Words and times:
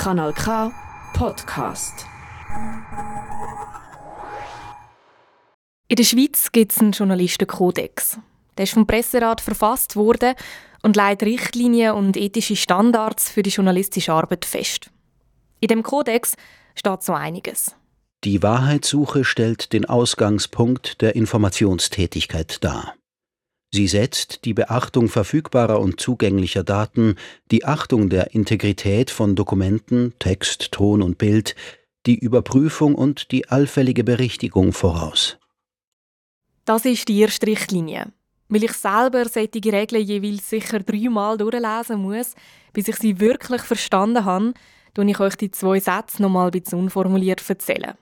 Kanal 0.00 0.32
K 0.32 0.72
Podcast. 1.12 2.06
In 5.88 5.96
der 5.96 6.04
Schweiz 6.04 6.50
gibt 6.52 6.72
es 6.72 6.78
einen 6.78 6.92
Journalistenkodex. 6.92 8.18
Der 8.56 8.62
ist 8.62 8.72
vom 8.72 8.86
Presserat 8.86 9.42
verfasst 9.42 9.96
worden 9.96 10.36
und 10.82 10.96
legt 10.96 11.22
Richtlinien 11.22 11.92
und 11.92 12.16
ethische 12.16 12.56
Standards 12.56 13.28
für 13.28 13.42
die 13.42 13.50
journalistische 13.50 14.14
Arbeit 14.14 14.46
fest. 14.46 14.90
In 15.60 15.68
dem 15.68 15.82
Kodex 15.82 16.34
steht 16.74 17.02
so 17.02 17.12
einiges. 17.12 17.76
Die 18.24 18.42
Wahrheitssuche 18.42 19.22
stellt 19.22 19.74
den 19.74 19.84
Ausgangspunkt 19.84 21.02
der 21.02 21.14
Informationstätigkeit 21.14 22.64
dar. 22.64 22.94
Sie 23.72 23.86
setzt 23.86 24.44
die 24.44 24.54
Beachtung 24.54 25.08
verfügbarer 25.08 25.78
und 25.78 26.00
zugänglicher 26.00 26.64
Daten, 26.64 27.14
die 27.52 27.64
Achtung 27.64 28.08
der 28.08 28.34
Integrität 28.34 29.10
von 29.12 29.36
Dokumenten, 29.36 30.12
Text, 30.18 30.72
Ton 30.72 31.02
und 31.02 31.18
Bild, 31.18 31.54
die 32.06 32.18
Überprüfung 32.18 32.96
und 32.96 33.30
die 33.30 33.48
allfällige 33.48 34.02
Berichtigung 34.02 34.72
voraus. 34.72 35.38
Das 36.64 36.84
ist 36.84 37.06
die 37.08 37.20
erste 37.20 37.46
Richtlinie. 37.46 38.12
Weil 38.48 38.64
ich 38.64 38.72
selber 38.72 39.28
solche 39.28 39.72
Regeln 39.72 40.04
jeweils 40.04 40.50
sicher 40.50 40.80
dreimal 40.80 41.38
durchlesen 41.38 42.02
muss, 42.02 42.34
bis 42.72 42.88
ich 42.88 42.96
sie 42.96 43.20
wirklich 43.20 43.62
verstanden 43.62 44.24
habe, 44.24 44.54
tue 44.94 45.08
ich 45.08 45.20
euch 45.20 45.36
die 45.36 45.52
zwei 45.52 45.78
Sätze 45.78 46.20
noch 46.20 46.30
mal 46.30 46.46
ein 46.46 46.50
bisschen 46.50 46.80
unformuliert 46.80 47.48
erzählen. 47.48 47.94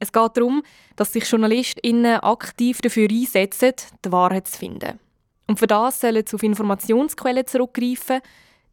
Es 0.00 0.12
geht 0.12 0.36
darum, 0.36 0.64
dass 0.96 1.12
sich 1.12 1.30
JournalistInnen 1.30 2.20
aktiv 2.20 2.80
dafür 2.80 3.08
einsetzen, 3.08 3.74
die 4.04 4.10
Wahrheit 4.10 4.48
zu 4.48 4.58
finden. 4.58 4.98
Und 5.46 5.58
für 5.58 5.66
das 5.66 6.00
sollen 6.00 6.24
sie 6.26 6.34
auf 6.34 6.42
Informationsquellen 6.42 7.46
zurückgreifen, 7.46 8.20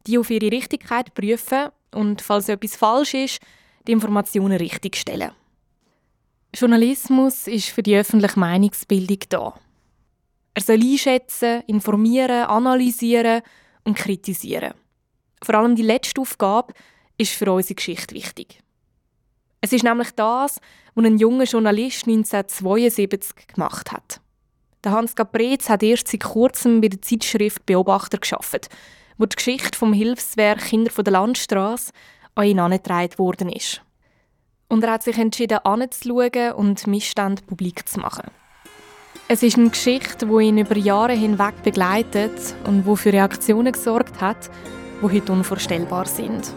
die 0.06 0.18
auf 0.18 0.30
ihre 0.30 0.50
Richtigkeit 0.50 1.14
prüfen 1.14 1.68
und, 1.92 2.22
falls 2.22 2.48
etwas 2.48 2.76
falsch 2.76 3.14
ist, 3.14 3.40
die 3.86 3.92
Informationen 3.92 4.56
richtigstellen. 4.56 5.32
Journalismus 6.54 7.46
ist 7.46 7.68
für 7.68 7.82
die 7.82 7.96
öffentliche 7.96 8.38
Meinungsbildung 8.38 9.18
da. 9.28 9.54
Er 10.54 10.62
soll 10.62 10.80
einschätzen, 10.82 11.62
informieren, 11.66 12.44
analysieren 12.44 13.42
und 13.84 13.96
kritisieren. 13.96 14.74
Vor 15.42 15.54
allem 15.54 15.76
die 15.76 15.82
letzte 15.82 16.20
Aufgabe 16.20 16.74
ist 17.16 17.32
für 17.32 17.50
unsere 17.50 17.74
Geschichte 17.74 18.14
wichtig. 18.14 18.58
Es 19.60 19.72
ist 19.72 19.84
nämlich 19.84 20.10
das, 20.10 20.60
was 20.94 21.04
ein 21.04 21.18
junger 21.18 21.44
Journalist 21.44 22.06
1972 22.06 23.46
gemacht 23.48 23.92
hat. 23.92 24.20
Der 24.84 24.90
Hans 24.90 25.14
Caprez 25.14 25.68
hat 25.68 25.84
erst 25.84 26.08
seit 26.08 26.24
kurzem 26.24 26.80
bei 26.80 26.88
der 26.88 27.00
Zeitschrift 27.00 27.64
Beobachter 27.66 28.18
geschafft, 28.18 28.68
wo 29.16 29.26
die 29.26 29.36
Geschichte 29.36 29.78
vom 29.78 29.92
Hilfswerk 29.92 30.58
Kinder 30.58 30.90
von 30.90 31.04
der 31.04 31.12
Landstraße 31.12 31.92
an 32.34 32.46
ihn 32.46 32.58
angetragen 32.58 33.16
worden 33.18 33.48
ist. 33.48 33.80
Und 34.68 34.82
er 34.82 34.92
hat 34.92 35.04
sich 35.04 35.18
entschieden, 35.18 35.58
anzuschauen 35.58 36.52
und 36.56 36.86
Missstände 36.88 37.42
publik 37.42 37.88
zu 37.88 38.00
machen. 38.00 38.30
Es 39.28 39.44
ist 39.44 39.56
eine 39.56 39.70
Geschichte, 39.70 40.26
die 40.26 40.44
ihn 40.46 40.58
über 40.58 40.76
Jahre 40.76 41.12
hinweg 41.12 41.62
begleitet 41.62 42.54
und 42.64 42.84
wo 42.84 42.96
für 42.96 43.12
Reaktionen 43.12 43.72
gesorgt 43.72 44.20
hat, 44.20 44.50
die 45.00 45.16
heute 45.16 45.32
unvorstellbar 45.32 46.06
sind. 46.06 46.52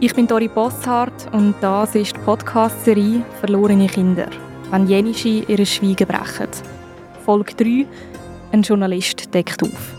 Ich 0.00 0.14
bin 0.14 0.26
Dori 0.26 0.48
Bosshardt 0.48 1.32
und 1.32 1.54
das 1.60 1.94
ist 1.94 2.16
die 2.16 2.20
Podcast-Serie 2.20 3.24
«Verlorene 3.38 3.86
Kinder», 3.86 4.28
wenn 4.70 4.88
Jenische 4.88 5.28
ihre 5.28 5.64
Schweigen 5.64 6.08
brechen. 6.08 6.48
Folge 7.24 7.54
3 7.54 7.86
«Ein 8.50 8.62
Journalist 8.62 9.32
deckt 9.32 9.62
auf». 9.62 9.94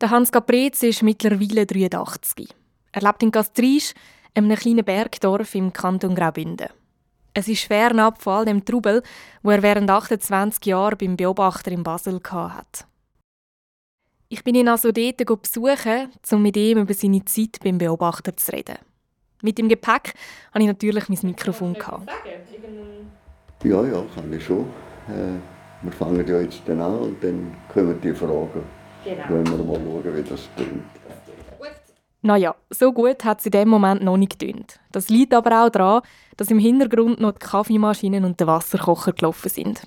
Der 0.00 0.10
Hans 0.10 0.30
Caprez 0.30 0.80
ist 0.84 1.02
mittlerweile 1.02 1.66
83. 1.66 2.48
Er 2.92 3.02
lebt 3.02 3.22
in 3.24 3.32
Gastrisch, 3.32 3.92
einem 4.34 4.56
kleinen 4.56 4.84
Bergdorf 4.84 5.56
im 5.56 5.72
Kanton 5.72 6.14
Graubünden. 6.14 6.68
Es 7.34 7.48
ist 7.48 7.64
fernab 7.64 8.22
von 8.22 8.34
all 8.34 8.44
dem 8.44 8.64
Trubel, 8.64 9.02
wo 9.42 9.50
er 9.50 9.62
während 9.62 9.90
28 9.90 10.64
Jahren 10.66 10.96
beim 10.96 11.16
Beobachter 11.16 11.72
in 11.72 11.82
Basel 11.82 12.20
hatte. 12.22 12.84
Ich 14.28 14.44
bin 14.44 14.54
ihn 14.54 14.68
also 14.68 14.92
dort 14.92 15.42
besuchen, 15.42 16.08
um 16.30 16.42
mit 16.42 16.56
ihm 16.56 16.78
über 16.78 16.94
seine 16.94 17.24
Zeit 17.24 17.58
beim 17.64 17.78
Beobachter 17.78 18.36
zu 18.36 18.52
reden. 18.52 18.78
Mit 19.42 19.58
dem 19.58 19.68
Gepäck 19.68 20.14
hatte 20.52 20.60
ich 20.60 20.66
natürlich 20.66 21.08
mein 21.08 21.18
Mikrofon. 21.22 21.76
Ja, 23.64 23.84
ja, 23.84 24.04
kann 24.14 24.32
ich 24.32 24.44
schon. 24.44 24.66
Äh, 25.08 25.38
wir 25.82 25.92
fangen 25.92 26.26
ja 26.26 26.40
jetzt 26.40 26.62
dann 26.66 26.80
an 26.80 26.98
und 26.98 27.24
dann 27.24 27.56
können 27.72 27.88
wir 27.88 28.12
die 28.12 28.16
fragen. 28.16 28.62
Genau. 29.04 29.24
Wenn 29.28 29.46
wir 29.46 29.64
mal 29.64 29.74
schauen, 29.74 30.16
wie 30.16 30.22
das 30.22 30.48
klingt. 30.56 30.84
Naja, 32.22 32.54
so 32.68 32.92
gut 32.92 33.24
hat 33.24 33.40
es 33.40 33.46
in 33.46 33.52
dem 33.52 33.68
Moment 33.68 34.02
noch 34.02 34.18
nicht 34.18 34.38
getönt. 34.38 34.78
Das 34.92 35.08
liegt 35.08 35.32
aber 35.32 35.64
auch 35.64 35.70
daran, 35.70 36.02
dass 36.36 36.50
im 36.50 36.58
Hintergrund 36.58 37.18
noch 37.18 37.32
die 37.32 37.38
Kaffeemaschinen 37.38 38.26
und 38.26 38.38
der 38.38 38.46
Wasserkocher 38.46 39.14
gelaufen 39.14 39.48
sind. 39.48 39.86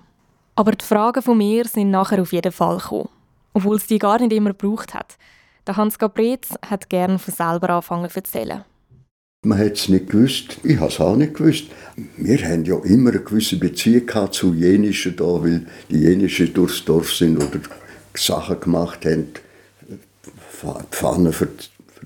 Aber 0.55 0.71
die 0.71 0.83
Fragen 0.83 1.21
von 1.21 1.37
mir 1.37 1.65
sind 1.65 1.91
nachher 1.91 2.21
auf 2.21 2.33
jeden 2.33 2.51
Fall 2.51 2.77
gekommen. 2.77 3.09
Obwohl 3.53 3.75
es 3.75 3.85
die 3.85 3.99
gar 3.99 4.19
nicht 4.19 4.33
immer 4.33 4.53
gebraucht 4.53 4.95
hat. 4.95 5.17
Der 5.67 5.77
Hans 5.77 5.99
Caprez 5.99 6.55
hat 6.67 6.89
gerne 6.89 7.19
von 7.19 7.33
selber 7.33 7.69
angefangen 7.69 8.09
zu 8.09 8.17
erzählen. 8.17 8.65
Man 9.45 9.59
hat 9.59 9.73
es 9.73 9.89
nicht 9.89 10.09
gewusst. 10.09 10.57
Ich 10.63 10.77
habe 10.77 10.89
es 10.89 11.01
auch 11.01 11.17
nicht 11.17 11.33
gewusst. 11.33 11.65
Wir 12.15 12.37
haben 12.47 12.63
ja 12.63 12.77
immer 12.85 13.09
eine 13.09 13.19
gewisse 13.19 13.57
Beziehung 13.57 14.31
zu 14.31 14.53
Jenischen 14.53 15.17
da, 15.17 15.25
weil 15.25 15.65
die 15.89 15.97
Jenischen 15.97 16.53
durchs 16.53 16.85
Dorf 16.85 17.13
sind 17.13 17.37
oder 17.37 17.59
Sachen 18.15 18.59
gemacht 18.61 19.05
haben, 19.05 19.27
Pfannen 20.91 21.33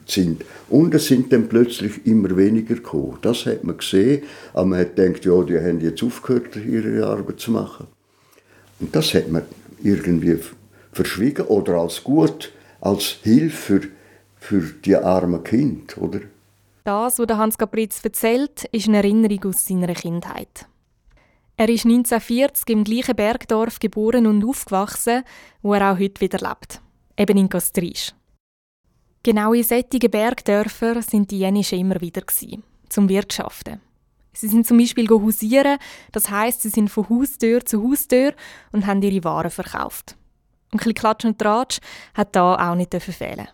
sind. 0.07 0.43
Und 0.69 0.95
es 0.95 1.07
sind 1.07 1.31
dann 1.31 1.47
plötzlich 1.47 2.07
immer 2.07 2.35
weniger 2.35 2.75
gekommen. 2.75 3.19
Das 3.21 3.45
hat 3.45 3.63
man 3.63 3.77
gesehen, 3.77 4.23
aber 4.53 4.65
man 4.65 4.79
hat 4.79 4.95
gedacht, 4.95 5.23
ja, 5.23 5.43
die 5.43 5.59
haben 5.59 5.79
jetzt 5.79 6.01
aufgehört, 6.01 6.55
ihre 6.55 7.05
Arbeit 7.05 7.39
zu 7.39 7.51
machen. 7.51 7.85
Und 8.79 8.95
das 8.95 9.13
hat 9.13 9.29
man 9.29 9.43
irgendwie 9.83 10.39
verschwiegen 10.91 11.45
oder 11.45 11.75
als 11.75 12.03
gut, 12.03 12.51
als 12.81 13.17
Hilfe 13.21 13.81
für, 14.39 14.61
für 14.61 14.73
die 14.83 14.95
armen 14.95 15.43
Kinder, 15.43 16.01
oder? 16.01 16.21
Das, 16.87 17.19
was 17.19 17.37
Hans 17.37 17.57
Capritz 17.57 18.01
erzählt, 18.01 18.63
ist 18.71 18.87
eine 18.87 18.99
Erinnerung 18.99 19.49
aus 19.49 19.65
seiner 19.65 19.93
Kindheit. 19.93 20.69
Er 21.57 21.67
ist 21.67 21.83
1940 21.83 22.69
im 22.69 22.85
gleichen 22.85 23.13
Bergdorf 23.13 23.77
geboren 23.79 24.25
und 24.25 24.45
aufgewachsen, 24.45 25.23
wo 25.61 25.73
er 25.73 25.91
auch 25.91 25.99
heute 25.99 26.21
wieder 26.21 26.37
lebt. 26.39 26.81
Eben 27.17 27.39
in 27.39 27.49
Gastrisch. 27.49 28.13
Genau 29.21 29.51
in 29.51 29.65
solchen 29.65 30.09
Bergdörfern 30.09 31.01
sind 31.01 31.29
die 31.29 31.39
Jenischen 31.39 31.77
immer 31.77 31.99
wieder 31.99 32.21
gewesen, 32.21 32.63
zum 32.87 33.09
Wirtschaften. 33.09 33.81
Sie 34.31 34.47
sind 34.47 34.65
zum 34.65 34.77
Beispiel 34.77 35.09
hausieren, 35.09 35.79
das 36.13 36.29
heißt, 36.29 36.61
sie 36.61 36.69
sind 36.69 36.89
von 36.89 37.09
Haustür 37.09 37.65
zu 37.65 37.83
Haustür 37.83 38.33
und 38.71 38.87
haben 38.87 39.01
ihre 39.01 39.25
Waren 39.25 39.51
verkauft. 39.51 40.15
Ein 40.71 40.77
bisschen 40.77 40.93
Klatsch 40.93 41.25
und 41.25 41.37
Tratsch 41.37 41.79
hat 42.13 42.33
da 42.33 42.71
auch 42.71 42.75
nicht 42.75 42.93
fehlen. 42.93 43.49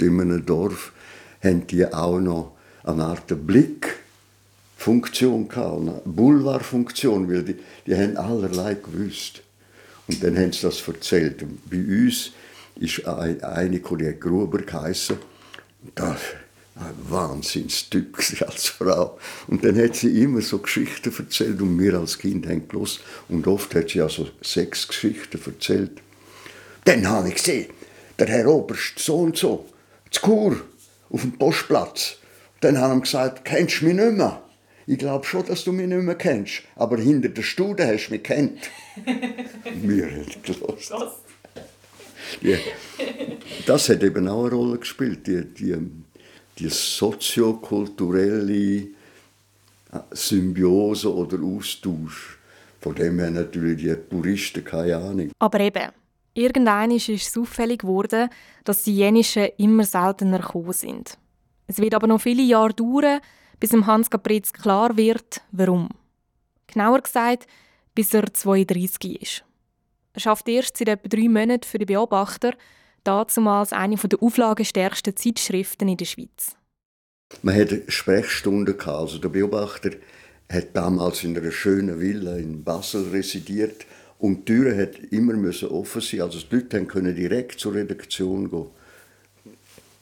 In 0.00 0.18
einem 0.18 0.46
Dorf 0.46 0.94
haben 1.42 1.66
die 1.66 1.86
auch 1.86 2.20
noch 2.20 2.52
eine 2.84 3.04
Art 3.04 3.46
Blick 3.46 3.98
Funktion 4.76 5.48
gehabt, 5.48 5.80
eine 5.80 6.00
Boulevardfunktion, 6.04 7.30
weil 7.30 7.42
die, 7.42 7.56
die 7.86 7.94
haben 7.94 8.16
allerlei 8.16 8.74
gewusst. 8.74 9.42
Und 10.08 10.24
dann 10.24 10.36
haben 10.38 10.52
sie 10.52 10.62
das 10.62 10.86
erzählt. 10.88 11.42
Und 11.42 11.68
bei 11.68 11.76
uns 11.76 12.32
ist 12.76 13.06
eine 13.06 13.80
Kollegin 13.80 14.18
Gruber 14.18 14.58
geheißen. 14.58 15.18
Das 15.94 16.18
ein 16.80 17.10
Wahnsinnstyp 17.10 18.16
als 18.46 18.68
Frau. 18.68 19.18
Und 19.46 19.64
dann 19.64 19.78
hat 19.78 19.96
sie 19.96 20.22
immer 20.22 20.40
so 20.40 20.58
Geschichten 20.58 21.12
erzählt 21.16 21.60
und 21.60 21.76
mir 21.76 21.94
als 21.94 22.18
Kind 22.18 22.46
haben 22.46 22.68
gelassen. 22.68 23.00
Und 23.28 23.46
oft 23.46 23.74
hat 23.74 23.90
sie 23.90 24.00
also 24.00 24.28
sechs 24.40 24.88
Geschichten 24.88 25.40
erzählt. 25.44 26.00
Dann 26.84 27.06
habe 27.08 27.28
ich 27.28 27.34
gesehen, 27.34 27.66
der 28.18 28.28
Herr 28.28 28.46
Oberst 28.46 28.98
so 28.98 29.18
und 29.18 29.36
so, 29.36 29.66
zu 30.10 30.20
Kur, 30.22 30.60
auf 31.10 31.22
dem 31.22 31.32
Postplatz. 31.38 32.16
Dann 32.60 32.78
haben 32.78 32.98
sie 32.98 33.02
gesagt, 33.02 33.44
kennst 33.44 33.80
du 33.80 33.86
mich 33.86 33.94
nicht 33.94 34.12
mehr? 34.12 34.42
ich 34.90 34.98
glaube 34.98 35.24
schon, 35.24 35.46
dass 35.46 35.62
du 35.62 35.70
mich 35.70 35.86
nicht 35.86 36.02
mehr 36.02 36.16
kennst. 36.16 36.62
Aber 36.74 36.98
hinter 36.98 37.28
der 37.28 37.42
Stude 37.42 37.86
hast 37.86 38.08
du 38.08 38.14
mich 38.14 38.24
kennt. 38.24 38.58
Mir 39.82 40.10
hat 40.10 40.42
gelost. 40.42 40.92
Ja. 42.42 42.58
Das 43.66 43.88
hat 43.88 44.02
eben 44.02 44.26
auch 44.26 44.46
eine 44.46 44.54
Rolle 44.54 44.78
gespielt, 44.78 45.28
die, 45.28 45.44
die, 45.44 45.76
die 46.58 46.68
soziokulturelle 46.68 48.52
äh, 48.52 48.86
Symbiose 50.10 51.14
oder 51.14 51.38
Austausch. 51.40 52.38
Von 52.80 52.96
dem 52.96 53.20
haben 53.20 53.34
natürlich 53.34 53.82
die 53.82 53.94
Touristen 54.10 54.64
keine 54.64 54.96
Ahnung. 54.96 55.30
Aber 55.38 55.60
eben, 55.60 55.92
irgendwann 56.40 56.90
ist 56.90 57.08
es 57.08 57.36
auffällig 57.36 57.80
geworden, 57.80 58.28
dass 58.64 58.82
die 58.82 58.96
Jenischen 58.96 59.48
immer 59.58 59.84
seltener 59.84 60.38
gekommen 60.38 60.72
sind. 60.72 61.18
Es 61.66 61.78
wird 61.78 61.94
aber 61.94 62.06
noch 62.06 62.20
viele 62.20 62.42
Jahre 62.42 62.74
dauern, 62.74 63.20
bis 63.60 63.72
Hans 63.72 64.10
Capritz 64.10 64.52
klar 64.52 64.96
wird, 64.96 65.42
warum. 65.52 65.88
Genauer 66.66 67.02
gesagt, 67.02 67.46
bis 67.94 68.14
er 68.14 68.32
32 68.32 69.22
ist. 69.22 69.44
Er 70.12 70.20
schafft 70.20 70.48
erst 70.48 70.76
seit 70.76 70.88
etwa 70.88 71.08
drei 71.08 71.28
Monaten 71.28 71.64
für 71.64 71.78
die 71.78 71.84
Beobachter, 71.84 72.54
dazumals 73.04 73.72
eine 73.72 73.96
der 73.96 74.22
auflagenstärksten 74.22 75.16
Zeitschriften 75.16 75.88
in 75.88 75.96
der 75.96 76.04
Schweiz. 76.04 76.56
Man 77.42 77.54
hatte 77.54 77.84
Sprechstunden. 77.88 78.80
Also 78.80 79.18
der 79.18 79.28
Beobachter 79.28 79.90
hat 80.50 80.74
damals 80.74 81.22
in 81.22 81.36
einer 81.36 81.52
schönen 81.52 82.00
Villa 82.00 82.36
in 82.36 82.64
Basel 82.64 83.10
residiert 83.10 83.86
und 84.20 84.48
die 84.48 84.52
Türen 84.52 84.78
hat 84.78 84.98
immer 85.10 85.34
offen 85.70 86.00
sein. 86.00 86.20
Also 86.20 86.38
die 86.40 86.54
Leute 86.54 86.84
können 86.84 87.16
direkt 87.16 87.58
zur 87.58 87.74
Redaktion 87.74 88.50
gehen, 88.50 88.66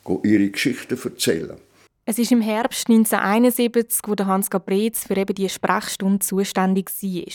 gehen 0.04 0.20
ihre 0.24 0.50
Geschichten 0.50 0.98
erzählen. 1.02 1.56
Es 2.04 2.18
ist 2.18 2.32
im 2.32 2.40
Herbst 2.40 2.88
1971, 2.88 4.00
wo 4.06 4.16
Hans 4.24 4.50
Gabretz 4.50 5.04
für 5.04 5.16
eben 5.16 5.34
die 5.34 5.48
Sprechstunde 5.48 6.18
zuständig 6.20 6.90
war. 6.90 7.32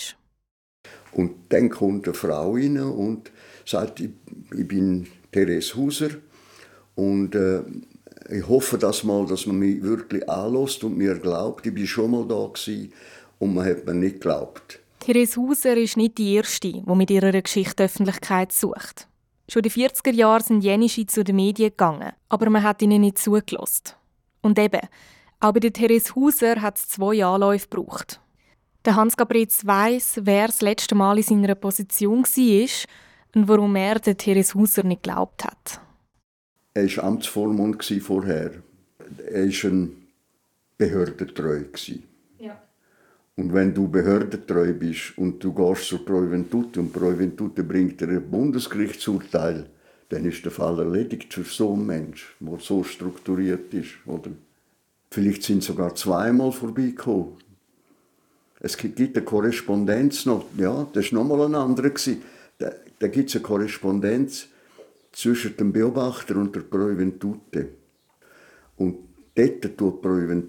Und 1.13 1.31
dann 1.49 1.69
kommt 1.69 2.07
eine 2.07 2.15
Frau 2.15 2.53
rein 2.53 2.79
und 2.79 3.31
sagt, 3.65 3.99
ich, 3.99 4.09
ich 4.51 4.67
bin 4.67 5.07
Therese 5.31 5.75
Hauser 5.77 6.09
und 6.95 7.35
äh, 7.35 7.61
ich 8.29 8.47
hoffe 8.47 8.77
das 8.77 9.03
mal, 9.03 9.25
dass 9.27 9.45
man 9.45 9.59
mich 9.59 9.81
wirklich 9.83 10.27
anlässt 10.27 10.83
und 10.83 10.97
mir 10.97 11.15
glaubt. 11.15 11.65
Ich 11.65 11.73
bin 11.73 11.87
schon 11.87 12.11
mal 12.11 12.27
da 12.27 12.47
gewesen 12.47 12.91
und 13.39 13.53
man 13.53 13.65
hat 13.65 13.85
mir 13.85 13.93
nicht 13.93 14.15
geglaubt. 14.15 14.79
Therese 15.03 15.35
Hauser 15.35 15.75
ist 15.75 15.97
nicht 15.97 16.17
die 16.17 16.35
Erste, 16.35 16.71
die 16.71 16.95
mit 16.95 17.11
ihrer 17.11 17.41
Geschichte 17.41 17.83
Öffentlichkeit 17.83 18.53
sucht. 18.53 19.09
Schon 19.49 19.61
in 19.61 19.69
den 19.69 19.89
40er 19.89 20.13
Jahren 20.13 20.41
sind 20.41 20.63
jenische 20.63 21.05
zu 21.05 21.25
den 21.25 21.35
Medien 21.35 21.71
gegangen, 21.71 22.13
aber 22.29 22.49
man 22.49 22.63
hat 22.63 22.81
ihnen 22.81 23.01
nicht 23.01 23.17
zugelassen. 23.17 23.95
Und 24.41 24.57
eben, 24.57 24.79
auch 25.41 25.51
bei 25.51 25.59
Therese 25.59 26.15
Hauser 26.15 26.61
hat 26.61 26.77
es 26.77 26.87
zwei 26.87 27.25
Anläufe 27.25 27.67
gebraucht. 27.67 28.21
Der 28.85 28.95
Hans 28.95 29.17
Gabritz 29.17 29.65
weiss, 29.65 30.21
wer 30.21 30.47
das 30.47 30.61
letzte 30.61 30.95
Mal 30.95 31.17
in 31.17 31.23
seiner 31.23 31.55
Position 31.55 32.23
war 32.23 32.69
und 33.35 33.47
warum 33.49 33.75
er 33.75 33.99
der 33.99 34.15
Therese 34.15 34.53
Hauser 34.57 34.83
nicht 34.83 35.03
geglaubt 35.03 35.43
hat. 35.43 35.81
Er 36.75 36.87
war 36.95 37.03
Amtsvormund 37.03 37.83
vorher. 38.01 38.51
Er 39.29 39.47
war 39.47 39.69
ein 39.69 40.07
behördentreu. 40.77 41.65
Und 43.35 43.53
wenn 43.53 43.73
du 43.73 43.87
behördentreu 43.87 44.73
bist 44.73 45.17
und 45.17 45.43
du 45.43 45.53
gehst 45.53 45.87
zur 45.87 46.05
Proiventute 46.05 46.79
und 46.79 46.93
Proiventute 46.93 47.63
bringt 47.63 47.99
dir 47.99 48.09
ein 48.09 48.29
Bundesgerichtsurteil, 48.29 49.69
dann 50.09 50.25
ist 50.25 50.45
der 50.45 50.51
Fall 50.51 50.77
erledigt 50.79 51.33
für 51.33 51.43
so 51.43 51.73
einen 51.73 51.87
Mensch, 51.87 52.35
der 52.39 52.59
so 52.59 52.83
strukturiert 52.83 53.73
ist. 53.73 53.93
Oder 54.05 54.31
vielleicht 55.09 55.43
sind 55.43 55.63
sogar 55.63 55.95
zweimal 55.95 56.51
vorbeigekommen. 56.51 57.37
Es 58.59 58.77
gibt 58.77 58.99
eine 58.99 59.25
Korrespondenz 59.25 60.25
noch, 60.25 60.45
ja, 60.57 60.87
das 60.93 61.11
war 61.11 61.23
nochmal 61.23 61.47
ein 61.47 61.55
anderer. 61.55 61.91
Da, 62.59 62.71
da 62.99 63.07
gibt 63.07 63.29
es 63.29 63.35
eine 63.35 63.43
Korrespondenz 63.43 64.47
zwischen 65.11 65.57
dem 65.57 65.73
Beobachter 65.73 66.35
und 66.37 66.55
der 66.55 66.61
Proeventute. 66.61 67.69
Und 68.77 68.97
dort 69.35 69.77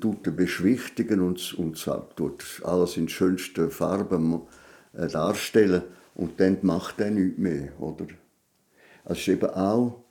tut 0.00 0.26
die 0.26 0.30
beschwichtigen 0.30 1.20
und, 1.20 1.54
und 1.54 1.90
tut 2.16 2.62
alles 2.64 2.96
in 2.96 3.08
schönsten 3.08 3.70
Farben 3.70 4.42
äh, 4.92 5.08
darstellen. 5.08 5.82
Und 6.14 6.38
dann 6.38 6.58
macht 6.62 7.00
er 7.00 7.10
nichts 7.10 7.38
mehr. 7.38 7.72
Oder? 7.80 8.06
Also 9.04 9.12
es 9.12 9.18
ist 9.18 9.28
eben 9.28 9.50
auch 9.50 10.04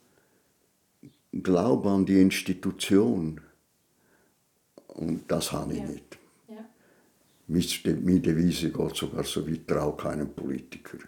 Glaube 1.32 1.90
an 1.90 2.06
die 2.06 2.20
Institution. 2.20 3.40
Und 4.88 5.22
das 5.28 5.50
habe 5.52 5.72
ich 5.72 5.78
ja. 5.80 5.86
nicht. 5.86 6.18
Ja. 6.48 6.64
Meine 7.48 8.20
Devise 8.20 8.70
geht 8.70 8.96
sogar 8.96 9.24
so 9.24 9.48
weit, 9.48 9.66
trau 9.66 9.92
keinem 9.92 10.28
Politiker. 10.28 10.98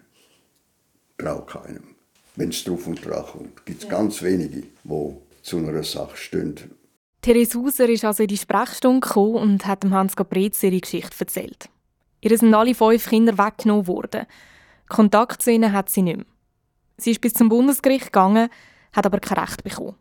Trau 1.17 1.41
keinem 1.41 1.97
wenn 2.37 2.49
es 2.49 2.63
drauf 2.63 2.87
und 2.87 3.03
dran 3.03 3.25
kommt. 3.25 3.65
gibt 3.65 3.83
es 3.83 3.89
ja. 3.89 3.97
ganz 3.97 4.21
wenige, 4.21 4.63
die 4.83 5.15
zu 5.41 5.57
einer 5.57 5.83
Sache 5.83 6.15
stehen. 6.15 6.55
Therese 7.27 7.59
Hauser 7.59 7.89
ist 7.89 8.05
also 8.05 8.23
in 8.23 8.29
die 8.29 8.37
Sprechstunde 8.37 9.05
gekommen 9.05 9.35
und 9.35 9.65
hat 9.65 9.83
dem 9.83 9.93
Hans 9.93 10.15
Gabretz 10.15 10.63
ihre 10.63 10.79
Geschichte 10.79 11.13
erzählt. 11.19 11.67
Ihr 12.21 12.37
sind 12.37 12.53
alle 12.53 12.73
fünf 12.73 13.09
Kinder 13.09 13.37
weggenommen 13.37 13.85
worden. 13.85 14.25
Kontakt 14.87 15.41
zu 15.41 15.51
ihnen 15.51 15.73
hat 15.73 15.89
sie 15.89 16.03
nicht 16.03 16.19
mehr. 16.19 16.25
Sie 16.95 17.11
ist 17.11 17.19
bis 17.19 17.33
zum 17.33 17.49
Bundesgericht 17.49 18.05
gegangen, 18.05 18.47
hat 18.93 19.05
aber 19.05 19.19
kein 19.19 19.39
Recht 19.39 19.61
bekommen. 19.61 19.95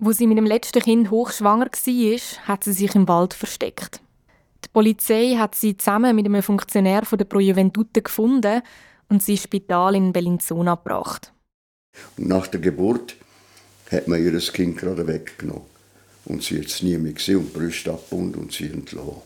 Wo 0.00 0.10
sie 0.10 0.26
mit 0.26 0.36
dem 0.36 0.46
letzten 0.46 0.82
Kind 0.82 1.12
hochschwanger 1.12 1.66
war, 1.66 2.48
hat 2.48 2.64
sie 2.64 2.72
sich 2.72 2.96
im 2.96 3.06
Wald 3.06 3.32
versteckt. 3.32 4.00
Die 4.64 4.68
Polizei 4.72 5.36
hat 5.38 5.54
sie 5.54 5.76
zusammen 5.76 6.16
mit 6.16 6.26
einem 6.26 6.42
Funktionär 6.42 7.04
von 7.04 7.18
der 7.18 7.26
Pro 7.26 7.38
Juventute 7.38 8.02
gefunden 8.02 8.62
und 9.08 9.22
sie 9.22 9.34
ins 9.34 9.44
Spital 9.44 9.94
in 9.94 10.12
Bellinzona 10.12 10.74
gebracht. 10.74 11.32
Und 12.16 12.26
nach 12.26 12.48
der 12.48 12.58
Geburt 12.58 13.14
hat 13.92 14.08
man 14.08 14.20
ihr 14.20 14.36
Kind 14.40 14.76
gerade 14.76 15.06
weggenommen. 15.06 15.75
Und 16.26 16.42
sie 16.42 16.58
hat 16.58 16.66
es 16.66 16.82
nie 16.82 16.98
mehr 16.98 17.12
gesehen 17.12 17.38
und 17.38 17.52
Brüste 17.52 17.92
abgebunden 17.92 18.42
und 18.42 18.52
sie 18.52 18.66
entlassen. 18.66 19.22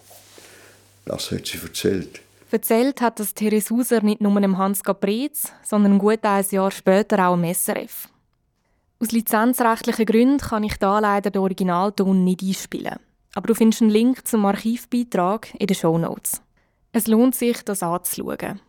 Das 1.05 1.31
hat 1.31 1.47
sie 1.47 1.58
erzählt. 1.58 2.20
Erzählt 2.50 3.00
hat 3.00 3.20
das 3.20 3.35
Therese 3.35 3.75
Hauser 3.75 4.02
nicht 4.02 4.20
nur 4.20 4.41
dem 4.41 4.58
Hans 4.58 4.82
Gabretz, 4.82 5.52
sondern 5.62 5.99
gut 5.99 6.25
ein 6.25 6.44
Jahr 6.50 6.70
später 6.70 7.29
auch 7.29 7.35
im 7.35 7.55
SRF. 7.55 8.08
Aus 8.99 9.12
lizenzrechtlichen 9.12 10.05
Gründen 10.05 10.38
kann 10.38 10.64
ich 10.64 10.76
da 10.76 10.99
leider 10.99 11.31
den 11.31 11.41
Originalton 11.41 12.25
nicht 12.25 12.43
einspielen. 12.43 12.97
Aber 13.35 13.47
du 13.47 13.55
findest 13.55 13.82
einen 13.82 13.91
Link 13.91 14.26
zum 14.26 14.44
Archivbeitrag 14.44 15.55
in 15.58 15.69
den 15.69 15.76
Show 15.76 15.97
Notes. 15.97 16.43
Es 16.93 17.06
lohnt 17.06 17.35
sich, 17.35 17.62
das 17.62 17.82
anzuschauen. 17.82 18.61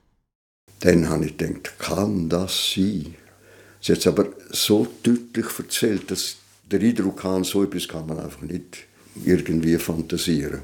Dann 0.79 1.09
habe 1.09 1.25
ich 1.25 1.37
gedacht, 1.37 1.77
kann 1.79 2.29
das 2.29 2.73
sein? 2.73 3.15
Sie 3.81 3.91
hat 3.91 3.99
es 3.99 4.07
aber 4.07 4.27
so 4.51 4.87
deutlich 5.03 5.47
erzählt, 5.57 6.11
dass 6.11 6.37
der 6.71 6.81
Eindruck 6.81 7.21
kam, 7.21 7.43
so 7.43 7.63
etwas 7.63 7.87
kann 7.87 8.07
man 8.07 8.19
einfach 8.19 8.41
nicht 8.41 8.85
irgendwie 9.25 9.77
fantasieren. 9.77 10.61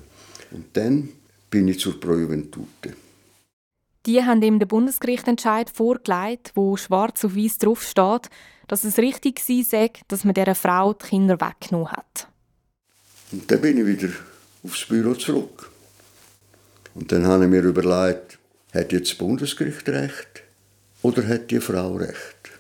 Und 0.52 0.66
dann 0.74 1.10
bin 1.50 1.68
ich 1.68 1.80
zur 1.80 2.00
Pro 2.00 2.14
Juventute. 2.14 2.96
Die 4.06 4.24
haben 4.24 4.42
ihm 4.42 4.60
den 4.60 4.68
Bundesgerichtentscheid 4.68 5.70
vorgelegt, 5.70 6.52
wo 6.56 6.78
schwarz 6.78 7.26
auf 7.26 7.36
weiß 7.36 7.58
drauf 7.58 7.84
steht, 7.84 8.30
dass 8.68 8.84
es 8.84 8.98
richtig 8.98 9.40
sei, 9.40 9.92
dass 10.08 10.24
man 10.24 10.34
dieser 10.34 10.56
Frau 10.56 10.94
die 10.94 11.06
Kinder 11.06 11.40
weggenommen 11.40 11.92
hat. 11.92 12.28
Und 13.32 13.50
dann 13.52 13.62
bin 13.62 13.78
ich 13.78 13.86
wieder 13.86 14.14
aufs 14.64 14.86
Büro 14.86 15.14
zurück. 15.14 15.72
Und 16.96 17.12
dann 17.12 17.26
habe 17.26 17.44
ich 17.44 17.50
mir 17.50 17.64
überlegt, 17.64 18.40
hat 18.74 18.92
jetzt 18.92 19.12
das 19.12 19.18
Bundesgericht 19.18 19.88
recht 19.90 20.44
oder 21.02 21.28
hat 21.28 21.52
die 21.52 21.60
Frau 21.60 21.96
recht? 21.96 22.52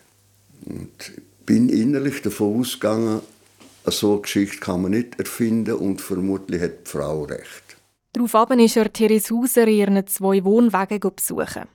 Und 0.65 1.11
bin 1.45 1.69
innerlich 1.69 2.21
davon 2.21 2.59
ausgegangen, 2.59 3.21
so 3.91 4.13
eine 4.13 4.21
Geschichte 4.21 4.59
kann 4.59 4.81
man 4.81 4.91
nicht 4.91 5.19
erfinden 5.19 5.75
und 5.75 6.01
vermutlich 6.01 6.61
hat 6.61 6.87
die 6.87 6.91
Frau 6.91 7.23
recht. 7.23 7.77
Daraufhin 8.13 8.59
ist 8.59 8.77
er 8.77 8.91
Therese 8.91 9.35
Hauser 9.35 9.67
in 9.67 9.75
ihren 9.75 10.07
zwei 10.07 10.43
Wohnwagen 10.43 10.99
besuchen. 10.99 11.67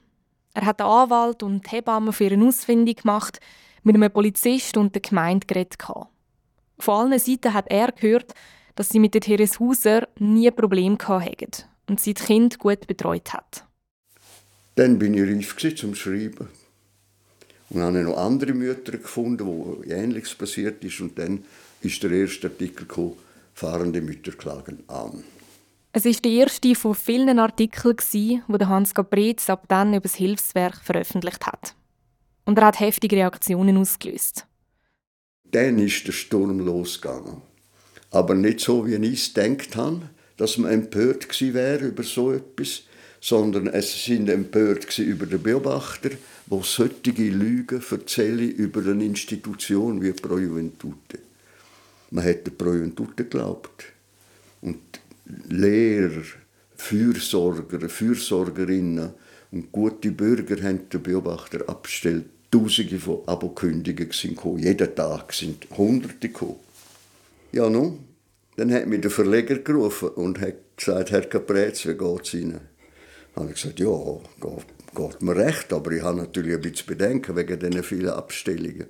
Er 0.54 0.66
hat 0.66 0.80
den 0.80 0.86
Anwalt 0.86 1.42
und 1.42 1.64
die 1.64 1.70
Hebamme 1.70 2.12
für 2.12 2.30
eine 2.30 2.44
Ausfindung 2.44 2.94
gemacht, 2.94 3.40
mit 3.82 3.96
einem 3.96 4.12
Polizist 4.12 4.76
und 4.76 4.94
der 4.94 5.02
Gemeinde 5.02 5.46
geredet. 5.46 5.76
Von 6.78 6.94
allen 6.94 7.18
Seiten 7.18 7.54
hat 7.54 7.70
er 7.70 7.92
gehört, 7.92 8.34
dass 8.74 8.88
sie 8.88 8.98
mit 8.98 9.14
der 9.14 9.20
Therese 9.20 9.60
Hauser 9.60 10.08
nie 10.18 10.50
Probleme 10.50 10.98
hatten 10.98 11.50
und 11.88 12.00
sie 12.00 12.14
das 12.14 12.26
Kind 12.26 12.58
gut 12.58 12.86
betreut 12.86 13.32
hat. 13.32 13.66
Dann 14.74 14.98
bin 14.98 15.14
ich 15.14 15.22
reif 15.22 15.76
zum 15.76 15.94
Schreiben. 15.94 16.48
Und 17.70 17.80
habe 17.80 18.02
noch 18.02 18.18
andere 18.18 18.52
Mütter 18.52 18.92
gefunden, 18.92 19.46
wo 19.46 19.82
Ähnliches 19.86 20.34
passiert 20.34 20.84
ist. 20.84 21.00
Und 21.00 21.18
dann 21.18 21.44
ist 21.84 22.02
der 22.02 22.10
erste 22.12 22.48
Artikel 22.48 22.86
gekommen, 22.86 23.16
fahrende 23.54 24.00
Mütter 24.00 24.32
klagen 24.32 24.82
an. 24.88 25.24
Es 25.92 26.06
ist 26.06 26.24
der 26.24 26.32
erste 26.32 26.74
von 26.74 26.94
vielen 26.94 27.38
Artikeln, 27.38 27.96
die 28.08 28.40
Hans 28.48 28.94
Gabretz 28.94 29.50
ab 29.50 29.66
dann 29.68 29.92
über 29.92 30.00
das 30.00 30.14
Hilfswerk 30.14 30.76
veröffentlicht 30.82 31.46
hat. 31.46 31.74
Und 32.44 32.58
er 32.58 32.66
hat 32.66 32.80
heftige 32.80 33.16
Reaktionen 33.16 33.76
ausgelöst. 33.76 34.46
Dann 35.44 35.78
ist 35.78 36.06
der 36.06 36.12
Sturm 36.12 36.60
losgegangen. 36.60 37.42
Aber 38.10 38.34
nicht 38.34 38.60
so, 38.60 38.86
wie 38.86 38.94
ich 38.94 39.20
es 39.20 39.34
gedacht 39.34 39.76
habe, 39.76 40.08
dass 40.38 40.56
man 40.58 40.72
empört 40.72 41.28
wäre 41.40 41.86
über 41.86 42.02
so 42.02 42.32
etwas, 42.32 42.84
sondern 43.20 43.68
es 43.68 44.04
sind 44.04 44.28
empört 44.28 44.98
über 44.98 45.26
den 45.26 45.42
Beobachter, 45.42 46.10
wo 46.46 46.62
solche 46.62 47.10
Lügen 47.10 47.82
erzählen 47.90 48.50
über 48.50 48.80
eine 48.80 49.04
Institution 49.04 50.02
wie 50.02 50.12
Pro 50.12 50.38
Juventute. 50.38 51.18
Man 52.12 52.24
hat 52.24 52.46
der 52.46 52.52
Pro 52.52 52.72
Juventute 52.72 53.24
geglaubt. 53.24 53.84
Und 54.60 54.78
Lehrer, 55.48 56.22
Fürsorger, 56.76 57.88
Fürsorgerinnen 57.88 59.14
und 59.50 59.72
gute 59.72 60.10
Bürger 60.10 60.62
haben 60.62 60.88
den 60.88 61.02
Beobachter 61.02 61.68
abgestellt. 61.68 62.26
Tausende 62.50 62.98
von 62.98 63.26
Abokündigungen 63.26 64.12
sind 64.12 64.36
gekommen. 64.36 64.58
Jeden 64.58 64.94
Tag 64.94 65.32
sind 65.32 65.66
Hunderte 65.76 66.28
gekommen. 66.28 66.56
Ja, 67.50 67.70
nun, 67.70 68.00
dann 68.56 68.72
hat 68.72 68.86
mich 68.86 69.00
der 69.00 69.10
Verleger 69.10 69.58
gerufen 69.58 70.10
und 70.10 70.38
hat 70.38 70.76
gesagt, 70.76 71.12
Herr 71.12 71.22
Caprez, 71.22 71.86
wie 71.86 71.94
geht 71.94 72.26
es 72.26 72.34
Ihnen? 72.34 72.60
habe 73.36 73.48
ich 73.48 73.54
gesagt, 73.54 73.80
ja, 73.80 73.88
geht, 74.40 74.94
geht 74.94 75.22
mir 75.22 75.36
recht, 75.36 75.72
aber 75.72 75.92
ich 75.92 76.02
habe 76.02 76.18
natürlich 76.18 76.54
ein 76.54 76.60
bisschen 76.60 76.86
Bedenken 76.86 77.36
wegen 77.36 77.58
diesen 77.58 77.82
vielen 77.82 78.10
Abstellungen. 78.10 78.86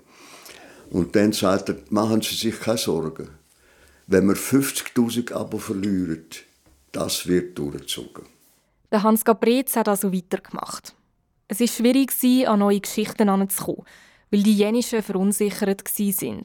Und 0.93 1.17
dann 1.17 1.33
sagt 1.33 1.71
er, 1.71 1.77
machen 1.89 2.21
Sie 2.21 2.35
sich 2.35 2.61
keine 2.61 2.77
Sorgen. 2.77 3.31
Wenn 4.07 4.27
wir 4.27 4.37
50.000 4.37 5.33
Abo 5.33 5.57
verlieren, 5.57 6.27
das 6.93 7.27
wird 7.27 7.59
durchgezogen. 7.59 8.27
Der 8.91 9.03
Hans 9.03 9.25
Gabrez 9.25 9.75
hat 9.75 9.89
also 9.89 10.13
weitergemacht. 10.13 10.95
Es 11.49 11.61
war 11.61 11.67
schwierig, 11.67 12.13
an 12.47 12.59
neue 12.59 12.81
Geschichten 12.81 13.29
heranzukommen, 13.29 13.87
weil 14.31 14.43
die 14.43 14.55
jenischen 14.55 15.03
verunsichert 15.03 15.83
waren. 15.83 16.45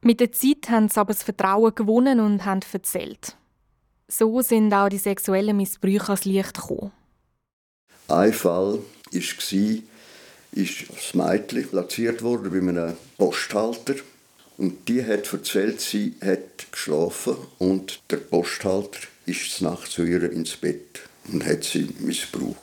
Mit 0.00 0.20
der 0.20 0.32
Zeit 0.32 0.70
haben 0.70 0.88
sie 0.88 0.98
aber 0.98 1.12
das 1.12 1.22
Vertrauen 1.22 1.74
gewonnen 1.74 2.18
und 2.18 2.46
haben 2.46 2.60
erzählt. 2.72 3.36
So 4.08 4.40
sind 4.40 4.72
auch 4.72 4.88
die 4.88 4.96
sexuellen 4.96 5.58
Missbrüche 5.58 6.06
ans 6.06 6.24
Licht 6.24 6.54
gekommen. 6.54 6.92
Ein 8.08 8.32
Fall 8.32 8.78
war, 9.12 9.82
ist 10.52 10.84
das 10.88 11.14
Mädchen 11.14 11.68
platziert 11.68 12.22
worden 12.22 12.50
bei 12.50 12.58
einem 12.58 12.96
Posthalter. 13.16 13.94
Und 14.56 14.88
die 14.88 15.04
hat 15.04 15.32
erzählt, 15.32 15.80
sie 15.80 16.14
hat 16.20 16.70
geschlafen 16.70 17.36
und 17.58 18.02
der 18.10 18.18
Posthalter 18.18 19.00
ist 19.26 19.62
nachts 19.62 19.92
zu 19.92 20.04
ihr 20.04 20.30
ins 20.30 20.56
Bett 20.56 21.00
und 21.32 21.46
hat 21.46 21.64
sie 21.64 21.88
missbraucht. 22.00 22.56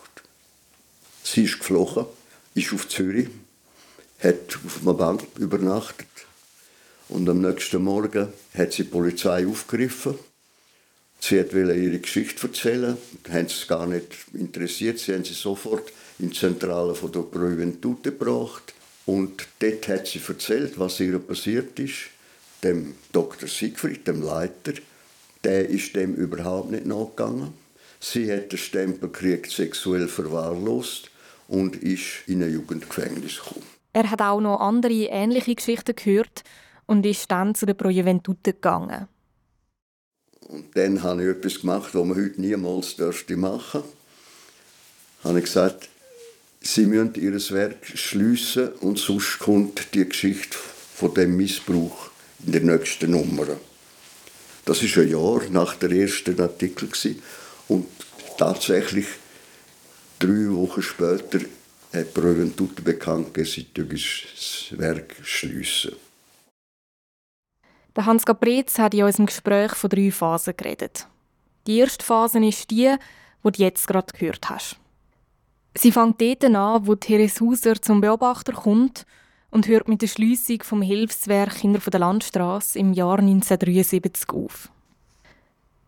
Sie 1.24 1.44
ist 1.44 1.60
geflogen, 1.60 2.06
ist 2.54 2.74
auf 2.74 2.88
Zürich, 2.88 3.30
hat 4.20 4.60
auf 4.66 4.82
einer 4.82 4.94
Bank 4.94 5.24
übernachtet 5.38 6.08
und 7.10 7.28
am 7.30 7.42
nächsten 7.42 7.84
Morgen 7.84 8.28
hat 8.54 8.74
sie 8.74 8.84
die 8.84 8.90
Polizei 8.90 9.48
aufgegriffen. 9.48 10.16
Sie 11.20 11.38
wollte 11.38 11.74
ihre 11.74 12.00
Geschichte 12.00 12.48
erzählen, 12.48 12.98
haben 13.30 13.46
es 13.46 13.68
gar 13.68 13.88
nicht 13.88 14.08
interessiert, 14.34 15.00
sie 15.00 15.14
haben 15.14 15.24
sie 15.24 15.34
sofort 15.34 15.92
in 16.20 16.30
die 16.30 16.38
Zentrale 16.38 16.96
von 16.96 17.12
der 17.12 17.22
Proventude 17.22 18.12
gebracht. 18.12 18.74
Und 19.06 19.48
dort 19.60 19.88
hat 19.88 20.08
sie 20.08 20.22
erzählt, 20.28 20.78
was 20.80 21.00
ihr 21.00 21.20
passiert 21.20 21.80
ist. 21.80 22.10
Dem 22.64 22.96
Dr. 23.12 23.48
Siegfried, 23.48 24.08
dem 24.08 24.22
Leiter, 24.22 24.74
der 25.44 25.70
ist 25.70 25.96
dem 25.96 26.16
überhaupt 26.16 26.72
nicht 26.72 26.86
nachgegangen. 26.86 27.54
Sie 28.00 28.32
hat 28.32 28.52
den 28.52 28.58
Stempel 28.58 29.10
gekriegt, 29.10 29.52
sexuell 29.52 30.08
verwahrlost 30.08 31.10
und 31.48 31.76
ist 31.78 32.28
in 32.28 32.44
ein 32.44 32.52
Jugendgefängnis 32.52 33.38
gekommen. 33.38 33.66
Er 33.94 34.12
hat 34.12 34.22
auch 34.22 34.42
noch 34.42 34.60
andere 34.60 34.94
ähnliche 34.94 35.56
Geschichten 35.56 35.96
gehört 35.96 36.44
und 36.86 37.06
ist 37.06 37.32
dann 37.32 37.56
zu 37.56 37.66
der 37.66 37.74
Pro 37.74 37.90
Juventute 37.90 38.54
gegangen. 38.54 39.08
Und 40.42 40.76
dann 40.76 41.02
habe 41.04 41.24
ich 41.24 41.30
etwas 41.30 41.62
gemacht, 41.62 41.94
was 41.94 42.06
man 42.06 42.18
heute 42.18 42.40
niemals 42.40 42.98
machen 42.98 43.24
dürfte. 43.28 43.84
Habe 45.24 45.40
ich 45.40 45.46
gesagt, 45.46 45.90
Sie 46.68 46.86
müssen 46.86 47.16
ihr 47.16 47.32
Werk 47.32 47.86
schliessen 47.86 48.74
und 48.82 49.00
sonst 49.00 49.40
kommt 49.40 49.94
die 49.94 50.04
Geschichte 50.04 50.58
von 50.96 51.14
dem 51.14 51.38
Missbrauch 51.38 52.12
in 52.46 52.52
der 52.52 52.62
nächsten 52.62 53.12
Nummer. 53.12 53.48
Das 54.66 54.84
ist 54.84 54.98
ein 54.98 55.10
Jahr 55.10 55.42
nach 55.50 55.76
der 55.76 55.92
ersten 55.92 56.38
Artikel 56.42 56.90
und 57.70 57.88
tatsächlich 58.38 59.06
drei 60.20 60.52
Wochen 60.52 60.82
später 60.82 61.40
hat 61.94 62.14
Pröventute 62.14 62.82
bekannt 62.82 63.34
gegeben, 63.34 63.50
sie 63.50 63.68
das 63.74 64.78
Werk 64.78 65.16
schliessen. 65.24 65.96
Der 67.96 68.06
Hans 68.06 68.26
Gabrez 68.26 68.78
hat 68.78 68.94
in 68.94 69.04
unserem 69.04 69.28
Gespräch 69.28 69.74
von 69.74 69.90
drei 69.90 70.12
Phasen 70.12 70.58
geredet. 70.58 71.08
Die 71.66 71.78
erste 71.78 72.04
Phase 72.04 72.46
ist 72.46 72.70
die, 72.72 72.94
die 73.46 73.52
du 73.54 73.64
jetzt 73.64 73.88
gerade 73.88 74.12
gehört 74.12 74.50
hast. 74.50 74.76
Sie 75.78 75.92
fängt 75.92 76.20
dort 76.20 76.44
an, 76.44 76.88
wo 76.88 76.96
Therese 76.96 77.46
Hauser 77.46 77.80
zum 77.80 78.02
Beobachter 78.02 78.54
kommt 78.54 79.06
und 79.52 79.68
hört 79.68 79.88
mit 79.88 80.02
der 80.02 80.08
Schliessung 80.08 80.64
vom 80.64 80.82
Hilfswerk 80.82 81.56
Kinder 81.56 81.80
der 81.80 82.00
Landstraße 82.00 82.80
im 82.80 82.94
Jahr 82.94 83.20
1973 83.20 84.30
auf. 84.30 84.72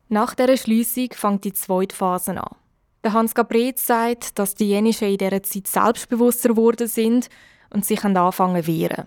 Nach 0.08 0.36
dieser 0.36 0.58
Schliessung 0.58 1.10
fängt 1.14 1.44
die 1.44 1.54
zweite 1.54 1.96
Phase 1.96 2.40
an. 2.40 2.56
Der 3.04 3.14
Hans 3.14 3.34
Gabrez 3.34 3.84
sagt, 3.84 4.38
dass 4.38 4.54
die 4.54 4.70
Jenischen 4.70 5.08
in 5.08 5.18
dieser 5.18 5.42
Zeit 5.42 5.66
selbstbewusster 5.66 6.50
geworden 6.50 6.88
sind 6.88 7.30
und 7.72 7.84
sich 7.84 8.04
anfangen 8.04 8.64
zu 8.64 8.68
wehren. 8.68 9.06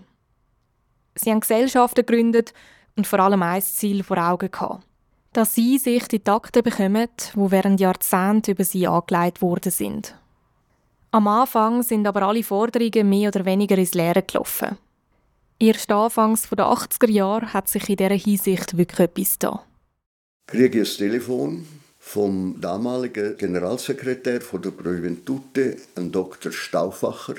Sie 1.15 1.31
haben 1.31 1.41
Gesellschaften 1.41 2.05
gegründet 2.05 2.53
und 2.97 3.07
vor 3.07 3.19
allem 3.19 3.43
ein 3.43 3.61
Ziel 3.61 4.03
vor 4.03 4.17
Augen 4.17 4.51
gehabt. 4.51 4.85
Dass 5.31 5.55
sie 5.55 5.77
sich 5.77 6.07
die 6.09 6.19
Takte 6.19 6.61
bekommen, 6.61 7.07
die 7.35 7.51
während 7.51 7.79
Jahrzehnten 7.79 8.51
über 8.51 8.63
sie 8.63 8.87
angelegt 8.87 9.41
worden 9.41 9.71
sind. 9.71 10.15
Am 11.13 11.27
Anfang 11.27 11.83
sind 11.83 12.07
aber 12.07 12.23
alle 12.23 12.41
Forderungen 12.41 13.07
mehr 13.07 13.27
oder 13.27 13.45
weniger 13.45 13.77
ins 13.77 13.93
Leere 13.93 14.23
gelaufen. 14.23 14.79
Erst 15.59 15.91
anfangs 15.91 16.49
der 16.49 16.65
80er 16.65 17.07
Jahre 17.07 17.53
hat 17.53 17.69
sich 17.69 17.87
in 17.87 17.97
dieser 17.97 18.15
Hinsicht 18.15 18.75
wirklich 18.75 18.99
etwas 18.99 19.37
da. 19.37 19.63
Kriege 20.47 20.81
ich 20.81 20.91
ein 20.91 20.97
Telefon 20.97 21.67
vom 21.99 22.59
damaligen 22.59 23.37
Generalsekretär 23.37 24.41
von 24.41 24.63
der 24.63 24.71
Proventute, 24.71 25.77
ein 25.95 26.11
Dr. 26.11 26.51
Stauffacher. 26.51 27.35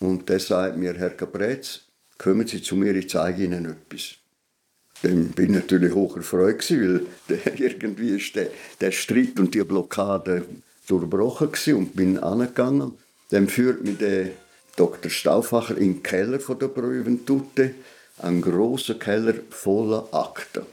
Und 0.00 0.28
der 0.28 0.38
sagt 0.38 0.76
mir, 0.76 0.92
Herr 0.92 1.16
Caprez, 1.16 1.80
kommen 2.18 2.46
Sie 2.46 2.60
zu 2.60 2.76
mir, 2.76 2.94
ich 2.94 3.08
zeige 3.08 3.44
Ihnen 3.44 3.64
etwas. 3.64 4.16
Dann 5.00 5.28
bin 5.30 5.46
ich 5.46 5.62
natürlich 5.62 5.94
hoch 5.94 6.18
erfreut, 6.18 6.70
weil 6.70 7.06
irgendwie 7.56 8.16
ist 8.16 8.36
der, 8.36 8.50
der 8.82 8.92
Streit 8.92 9.40
und 9.40 9.54
die 9.54 9.64
Blockade 9.64 10.44
durchbrochen 10.86 11.50
und 11.74 11.96
bin 11.96 12.18
angegangen. 12.18 12.92
Dann 13.30 13.48
führt 13.48 13.84
mich 13.84 13.98
der 13.98 14.30
Dr. 14.76 15.10
Stauffacher 15.10 15.76
in 15.76 15.94
den 15.94 16.02
Keller 16.02 16.38
von 16.38 16.58
der 16.58 16.68
Prüventute, 16.68 17.74
einen 18.18 18.42
grossen 18.42 18.98
Keller 18.98 19.34
voller 19.50 20.08
Akten. 20.12 20.66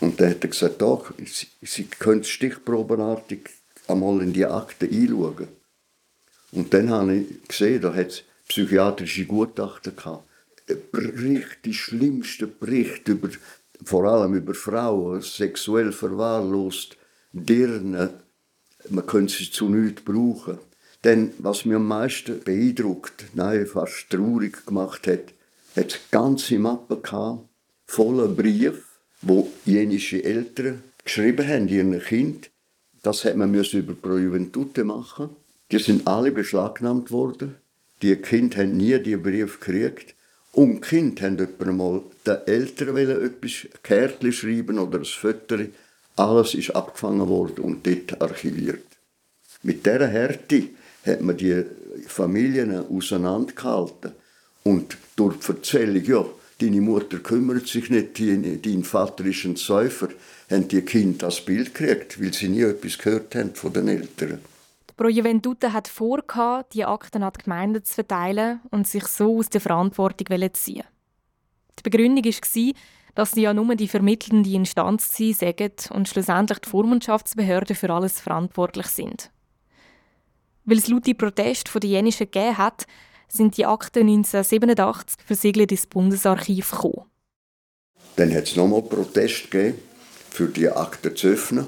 Und 0.00 0.20
dann 0.20 0.30
hat 0.30 0.44
er 0.44 0.50
gesagt, 0.50 0.82
doch, 0.82 1.12
Sie, 1.24 1.46
Sie 1.62 1.84
können 1.84 2.24
stichprobenartig 2.24 3.48
einmal 3.88 4.20
in 4.22 4.32
die 4.32 4.46
Akten 4.46 4.90
einschauen. 4.92 5.48
Und 6.52 6.72
dann 6.72 6.90
habe 6.90 7.16
ich 7.16 7.48
gesehen, 7.48 7.80
da 7.80 7.94
hat 7.94 8.08
es 8.08 8.22
psychiatrische 8.48 9.24
Gutachten 9.24 9.96
gehabt. 9.96 10.24
Bericht, 10.90 11.64
die 11.64 11.74
schlimmsten 11.74 12.52
Berichte 12.58 13.12
über, 13.12 13.28
vor 13.84 14.04
allem 14.04 14.34
über 14.34 14.54
Frauen, 14.54 15.20
sexuell 15.20 15.92
verwahrlost, 15.92 16.96
Dirnen, 17.32 18.10
man 18.90 19.06
könnte 19.06 19.34
sie 19.34 19.50
zu 19.50 19.68
nichts 19.68 20.02
brauchen. 20.02 20.58
Denn 21.04 21.32
was 21.38 21.64
mir 21.64 21.76
am 21.76 21.86
meisten 21.86 22.40
beeindruckt, 22.40 23.26
nein, 23.34 23.66
fast 23.66 24.10
traurig 24.10 24.66
gemacht 24.66 25.06
hat, 25.06 25.32
hat 25.76 26.00
ganze 26.10 26.58
Mappe 26.58 27.00
voller 27.86 28.28
Briefe, 28.28 28.82
wo 29.22 29.50
jenische 29.64 30.24
Eltern 30.24 30.82
geschrieben 31.04 31.46
haben, 31.46 31.68
ihren 31.68 32.00
Kind. 32.00 32.50
Das 33.02 33.24
hat 33.24 33.36
man 33.36 33.54
über 33.54 33.94
Pro 33.94 34.16
Juventute 34.16 34.84
machen. 34.84 35.30
Die 35.70 35.78
sind 35.78 36.06
alle 36.06 36.32
beschlagnahmt 36.32 37.10
worden. 37.10 37.56
Die 38.02 38.16
Kinder 38.16 38.58
haben 38.58 38.76
nie 38.76 38.98
die 38.98 39.16
Brief 39.16 39.60
gekriegt. 39.60 40.14
Und 40.52 40.76
die 40.76 40.80
Kinder 40.88 41.46
haben 41.60 41.76
mal 41.76 42.02
den 42.26 42.38
Eltern 42.46 42.96
etwas 42.96 43.68
Kärtchen 43.82 44.32
schreiben 44.32 44.78
oder 44.78 44.98
ein 44.98 45.04
Foto 45.04 45.56
alles 46.16 46.54
ist 46.54 46.74
abgefangen 46.74 47.28
worden 47.28 47.64
und 47.64 47.86
dort 47.86 48.20
archiviert. 48.20 48.86
Mit 49.62 49.84
dieser 49.84 50.08
Härte 50.08 50.64
hat 51.04 51.20
man 51.20 51.36
die 51.36 51.64
Familien 52.06 52.86
auseinandergehalten. 52.88 54.12
Und 54.64 54.96
durch 55.14 55.36
die 55.38 55.52
Erzählung, 55.52 56.04
ja, 56.04 56.24
deine 56.60 56.80
Mutter 56.80 57.18
kümmert 57.18 57.68
sich 57.68 57.90
nicht, 57.90 58.18
dein 58.18 58.84
Vater 58.84 59.24
ist 59.24 59.44
ein 59.44 59.56
Säufer, 59.56 60.08
haben 60.50 60.68
die 60.68 60.82
Kinder 60.82 61.26
das 61.26 61.44
Bild 61.44 61.74
gekriegt, 61.74 62.20
weil 62.20 62.32
sie 62.32 62.48
nie 62.48 62.62
etwas 62.62 62.98
gehört 62.98 63.34
haben 63.34 63.54
von 63.54 63.72
den 63.72 63.88
Eltern. 63.88 64.40
Pro 64.96 65.08
Juventute 65.08 65.72
hat 65.72 65.88
vor, 65.88 66.22
die 66.72 66.84
Akten 66.84 67.22
an 67.22 67.32
die 67.36 67.44
Gemeinden 67.44 67.84
zu 67.84 67.94
verteilen 67.94 68.60
und 68.70 68.88
sich 68.88 69.06
so 69.06 69.38
aus 69.38 69.50
der 69.50 69.60
Verantwortung 69.60 70.26
zu 70.26 70.52
ziehen. 70.52 70.84
Die 71.78 71.82
Begründung 71.82 72.24
war, 72.24 72.72
dass 73.16 73.32
sie 73.32 73.42
ja 73.42 73.54
nur 73.54 73.74
die 73.74 73.88
vermittelnde 73.88 74.50
Instanz 74.50 75.08
sagen 75.16 75.72
und 75.90 76.06
schlussendlich 76.06 76.58
die 76.60 76.68
Vormundschaftsbehörden 76.68 77.74
für 77.74 77.90
alles 77.90 78.20
verantwortlich 78.20 78.86
sind. 78.86 79.30
Weil 80.64 80.78
es 80.78 80.88
laute 80.88 81.14
Proteste 81.14 81.70
von 81.70 81.80
den 81.80 81.90
Jenischen 81.90 82.30
gegeben 82.30 82.58
hat, 82.58 82.86
sind 83.28 83.56
die 83.56 83.66
Akten 83.66 84.06
1987 84.08 85.16
versiegelt 85.24 85.72
ins 85.72 85.86
Bundesarchiv 85.86 86.70
gekommen. 86.70 87.06
Dann 88.16 88.34
hat 88.34 88.44
es 88.44 88.56
nochmal 88.56 88.82
Protest 88.82 89.50
gegeben, 89.50 89.78
für 90.30 90.48
die 90.48 90.68
Akten 90.68 91.16
zu 91.16 91.28
öffnen. 91.28 91.66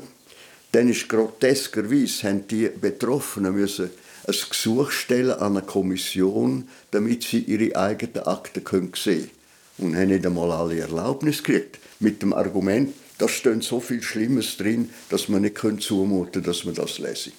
Dann 0.73 0.89
ist 0.89 1.09
groteskerweise 1.09 2.29
haben 2.29 2.47
die 2.47 2.69
Betroffenen 2.69 3.55
müssen 3.55 3.91
ein 4.27 4.35
Gesuch 4.51 4.91
stellen 4.91 5.31
an 5.31 5.57
eine 5.57 5.67
Kommission, 5.67 6.69
damit 6.91 7.23
sie 7.23 7.39
ihre 7.39 7.75
eigenen 7.75 8.27
Akten 8.27 8.61
sehen 8.61 8.93
können 8.93 9.38
und 9.79 9.97
haben 9.97 10.09
nicht 10.09 10.27
einmal 10.27 10.53
alle 10.53 10.81
Erlaubnis 10.81 11.43
gekriegt. 11.43 11.79
Mit 12.01 12.23
dem 12.23 12.33
Argument, 12.33 12.95
da 13.19 13.29
steht 13.29 13.63
so 13.63 13.81
viel 13.81 14.03
Schlimmes 14.03 14.57
drin, 14.57 14.91
dass 15.09 15.29
man 15.29 15.43
nicht 15.43 15.59
zumuten 15.59 16.33
können, 16.33 16.45
dass 16.45 16.65
man 16.65 16.75
das 16.75 16.99
lese. 16.99 17.33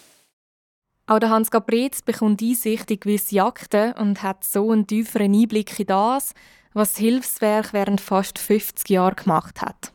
Auch 1.07 1.19
der 1.19 1.29
Hans 1.29 1.49
Gabrez 1.49 2.01
bekommt 2.03 2.41
Einsicht 2.41 2.91
in 2.91 2.99
gewisse 2.99 3.41
Akten 3.41 3.93
und 3.93 4.21
hat 4.21 4.43
so 4.43 4.71
einen 4.71 4.85
tieferen 4.85 5.33
Einblick 5.33 5.79
in 5.79 5.87
das, 5.87 6.33
was 6.73 6.91
das 6.91 6.99
Hilfswerk 6.99 7.73
während 7.73 7.99
fast 7.99 8.37
50 8.37 8.89
Jahren 8.89 9.15
gemacht 9.15 9.61
hat. 9.61 9.91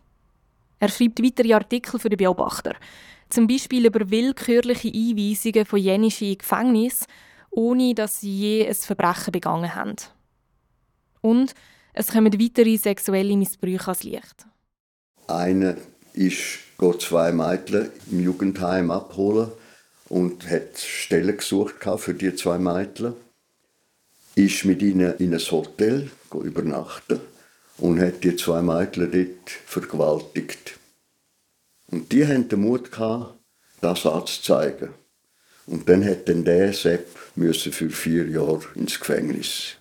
Er 0.80 0.88
schreibt 0.88 1.22
weitere 1.22 1.54
Artikel 1.54 2.00
für 2.00 2.08
den 2.08 2.16
Beobachter, 2.16 2.74
zum 3.30 3.46
Beispiel 3.46 3.86
über 3.86 4.10
willkürliche 4.10 4.88
Einweisungen 4.88 5.66
von 5.66 5.78
Jenischen 5.78 6.28
in 6.28 6.38
Gefängnis, 6.38 7.06
ohne 7.50 7.94
dass 7.94 8.20
sie 8.20 8.36
je 8.36 8.66
ein 8.66 8.74
Verbrechen 8.74 9.32
begangen 9.32 9.74
haben. 9.74 9.96
Und 11.20 11.54
es 11.94 12.08
kommen 12.08 12.40
weitere 12.40 12.76
sexuelle 12.76 13.36
Missbrüche 13.36 13.86
ans 13.86 14.02
Licht. 14.02 14.46
Eine 15.28 15.76
ist 16.12 16.58
zwei 16.98 17.32
Mädchen 17.32 17.90
im 18.10 18.20
Jugendheim 18.22 18.90
abholen 18.90 19.50
und 20.08 20.50
hat 20.50 20.76
Stellen 20.76 21.36
gesucht 21.36 21.76
für 21.98 22.14
die 22.14 22.34
zwei 22.34 22.58
Mädchen. 22.58 23.14
Ist 24.34 24.64
mit 24.64 24.82
ihnen 24.82 25.14
in 25.18 25.32
ein 25.32 25.40
Hotel 25.40 26.10
übernachten 26.32 27.20
und 27.78 28.00
hat 28.00 28.24
die 28.24 28.34
zwei 28.34 28.60
Mädchen 28.60 29.12
dort 29.12 29.50
vergewaltigt. 29.50 30.78
Und 31.88 32.10
die 32.10 32.26
hatten 32.26 32.48
den 32.48 32.60
Mut 32.60 32.90
das 33.80 34.04
anzuzeigen. 34.04 34.88
Und 35.66 35.88
dann 35.88 36.04
hat 36.04 36.28
dann 36.28 36.44
der 36.44 36.72
Sepp 36.72 37.06
für 37.36 37.90
vier 37.90 38.26
Jahre 38.28 38.64
ins 38.74 38.98
Gefängnis. 38.98 39.76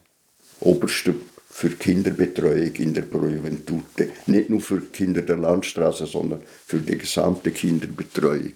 Oberste 0.60 1.16
für 1.54 1.70
Kinderbetreuung 1.70 2.74
in 2.78 2.96
der 2.96 3.04
Juventute. 3.04 4.10
Nicht 4.26 4.50
nur 4.50 4.60
für 4.60 4.82
Kinder 4.82 5.22
der 5.22 5.38
Landstraße, 5.38 6.08
sondern 6.08 6.42
für 6.66 6.80
die 6.80 6.98
gesamte 6.98 7.52
Kinderbetreuung. 7.52 8.56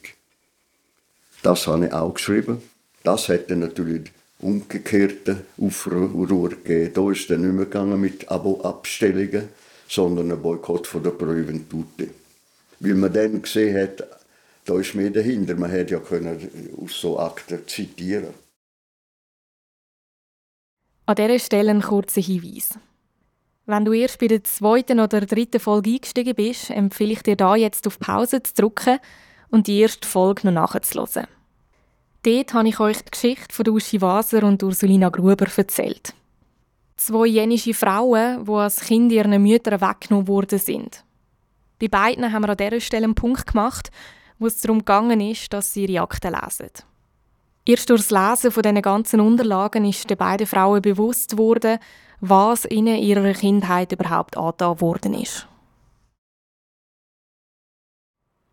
Das 1.43 1.67
habe 1.67 1.85
ich 1.85 1.93
auch 1.93 2.15
geschrieben. 2.15 2.57
Das 3.03 3.27
hätte 3.27 3.55
natürlich 3.55 4.11
umgekehrte 4.39 5.43
Aufruhr 5.61 6.49
gegeben. 6.49 6.91
Da 6.95 7.11
ist 7.11 7.29
dann 7.29 7.41
nicht 7.41 7.53
mehr 7.53 7.65
gegangen 7.65 8.01
mit 8.01 8.29
Abo-Abstellungen, 8.29 9.49
sondern 9.87 10.31
ein 10.31 10.41
Boykott 10.41 10.87
von 10.87 11.03
der 11.03 11.13
Juventute. 11.13 12.09
Weil 12.79 12.95
man 12.95 13.13
dann 13.13 13.43
gesehen 13.43 13.79
hat, 13.79 14.03
da 14.65 14.77
ist 14.79 14.95
mehr 14.95 15.11
dahinter. 15.11 15.55
Man 15.55 15.69
hätte 15.69 15.93
ja 15.93 16.01
aus 16.01 16.99
so 16.99 17.19
Akten 17.19 17.59
zitieren 17.67 18.33
An 21.07 21.15
dieser 21.15 21.39
Stelle 21.39 21.71
ein 21.71 21.81
kurzer 21.81 22.19
Hinweis. 22.19 22.77
Wenn 23.65 23.85
du 23.85 23.93
erst 23.93 24.19
bei 24.19 24.27
der 24.27 24.43
zweiten 24.43 24.99
oder 24.99 25.21
dritten 25.21 25.61
Folge 25.61 25.91
eingestiegen 25.91 26.35
bist, 26.35 26.69
empfehle 26.69 27.13
ich 27.13 27.23
dir 27.23 27.37
da 27.37 27.55
jetzt 27.55 27.87
auf 27.87 27.97
Pause 27.97 28.43
zu 28.43 28.53
drücken 28.53 28.99
und 29.49 29.67
die 29.67 29.79
erste 29.79 30.05
Folge 30.05 30.51
noch 30.51 30.73
nachzuhören. 30.73 31.27
Dort 32.23 32.53
habe 32.53 32.67
ich 32.67 32.81
euch 32.81 32.97
die 33.05 33.11
Geschichte 33.11 33.55
von 33.55 33.69
Uschi 33.69 34.01
Waser 34.01 34.43
und 34.43 34.61
Ursulina 34.61 35.07
Gruber 35.07 35.47
erzählt. 35.55 36.13
Zwei 36.97 37.27
jenische 37.27 37.73
Frauen, 37.73 38.43
die 38.43 38.51
als 38.51 38.81
Kind 38.81 39.09
ihren 39.13 39.41
Müttern 39.41 39.79
weggenommen 39.79 40.27
worden 40.27 40.59
sind. 40.59 41.05
Bei 41.79 41.87
beiden 41.87 42.33
haben 42.33 42.43
wir 42.43 42.49
an 42.49 42.57
dieser 42.57 42.81
Stelle 42.81 43.05
einen 43.05 43.15
Punkt 43.15 43.47
gemacht, 43.47 43.91
wo 44.39 44.47
es 44.47 44.59
darum 44.59 44.79
gegangen 44.79 45.21
ist, 45.21 45.53
dass 45.53 45.71
sie 45.71 45.85
ihre 45.85 46.01
Akten 46.01 46.33
lesen. 46.33 46.69
Erst 47.67 47.89
durch 47.89 48.07
das 48.07 48.11
Lesen 48.11 48.49
von 48.49 48.63
diesen 48.63 48.81
ganzen 48.81 49.19
Unterlagen 49.19 49.83
ist 49.83 50.09
den 50.09 50.15
beiden 50.15 50.47
Frauen 50.47 50.81
bewusst 50.81 51.37
worden, 51.37 51.79
was 52.21 52.63
ihnen 52.63 52.95
in 52.95 53.03
ihrer 53.03 53.33
Kindheit 53.33 53.91
überhaupt 53.91 54.37
angetan 54.37 54.79
worden 54.79 55.13
ist. 55.13 55.49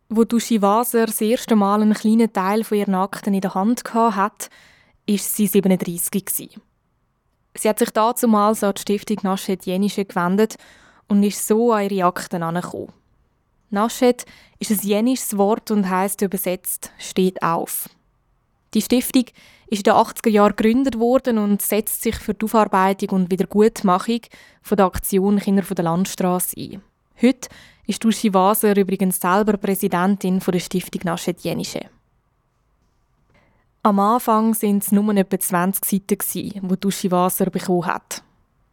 Wo 0.08 0.24
Duschi 0.24 0.60
Waser 0.60 1.06
das 1.06 1.20
erste 1.20 1.54
Mal 1.54 1.80
einen 1.80 1.94
kleinen 1.94 2.32
Teil 2.32 2.64
von 2.64 2.76
ihren 2.76 2.96
Akten 2.96 3.34
in 3.34 3.40
der 3.40 3.54
Hand 3.54 3.84
hatte, 3.94 4.48
war 5.08 5.18
sie 5.18 5.46
37. 5.46 6.58
Sie 7.56 7.68
hat 7.68 7.78
sich 7.78 7.90
damals 7.90 8.64
an 8.64 8.74
die 8.74 8.80
Stiftung 8.80 9.18
Naschet 9.22 9.64
Jenische 9.64 10.04
gewendet 10.04 10.56
und 11.06 11.22
ist 11.22 11.46
so 11.46 11.72
an 11.72 11.88
ihre 11.88 12.08
Akten 12.08 12.42
angekommen. 12.42 12.92
Naschet 13.70 14.26
ist 14.58 14.72
ein 14.72 14.80
jenisches 14.80 15.38
Wort 15.38 15.70
und 15.70 15.88
heißt 15.88 16.20
übersetzt 16.22 16.90
«steht 16.98 17.40
auf». 17.44 17.88
Die 18.74 18.82
Stiftung 18.82 19.26
ist 19.68 19.78
in 19.78 19.84
den 19.84 19.94
80er 19.94 20.30
Jahren 20.30 20.56
gegründet 20.56 20.98
worden 20.98 21.38
und 21.38 21.62
setzt 21.62 22.02
sich 22.02 22.16
für 22.16 22.34
die 22.34 22.44
Aufarbeitung 22.44 23.10
und 23.10 23.30
Wiedergutmachung 23.30 24.20
von 24.62 24.76
der 24.76 24.86
Aktion 24.86 25.38
Kinder 25.38 25.62
von 25.62 25.76
der 25.76 25.84
Landstraße 25.84 26.56
ein. 26.58 26.82
Heute 27.22 27.48
ist 27.86 28.04
Uschi 28.04 28.34
Waser 28.34 28.76
übrigens 28.76 29.20
selber 29.20 29.56
Präsidentin 29.56 30.40
der 30.40 30.58
Stiftung 30.58 31.02
Naschet 31.04 31.40
Jenische. 31.40 31.88
Am 33.84 34.00
Anfang 34.00 34.60
waren 34.60 34.78
es 34.78 34.90
nur 34.90 35.16
etwa 35.16 35.38
20 35.38 35.84
Seiten, 35.84 36.68
die 36.68 36.86
Uschi 36.86 37.10
Waser 37.12 37.50
bekommen 37.50 37.86
hat. 37.86 38.24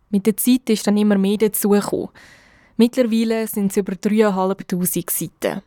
Mit 0.10 0.26
der 0.26 0.36
Zeit 0.36 0.70
ist 0.70 0.88
dann 0.88 0.98
immer 0.98 1.18
mehr 1.18 1.38
dazugekommen. 1.38 2.10
Mittlerweile 2.78 3.46
sind 3.48 3.72
es 3.72 3.78
über 3.78 3.94
3'500 3.94 5.12
Seiten. 5.12 5.62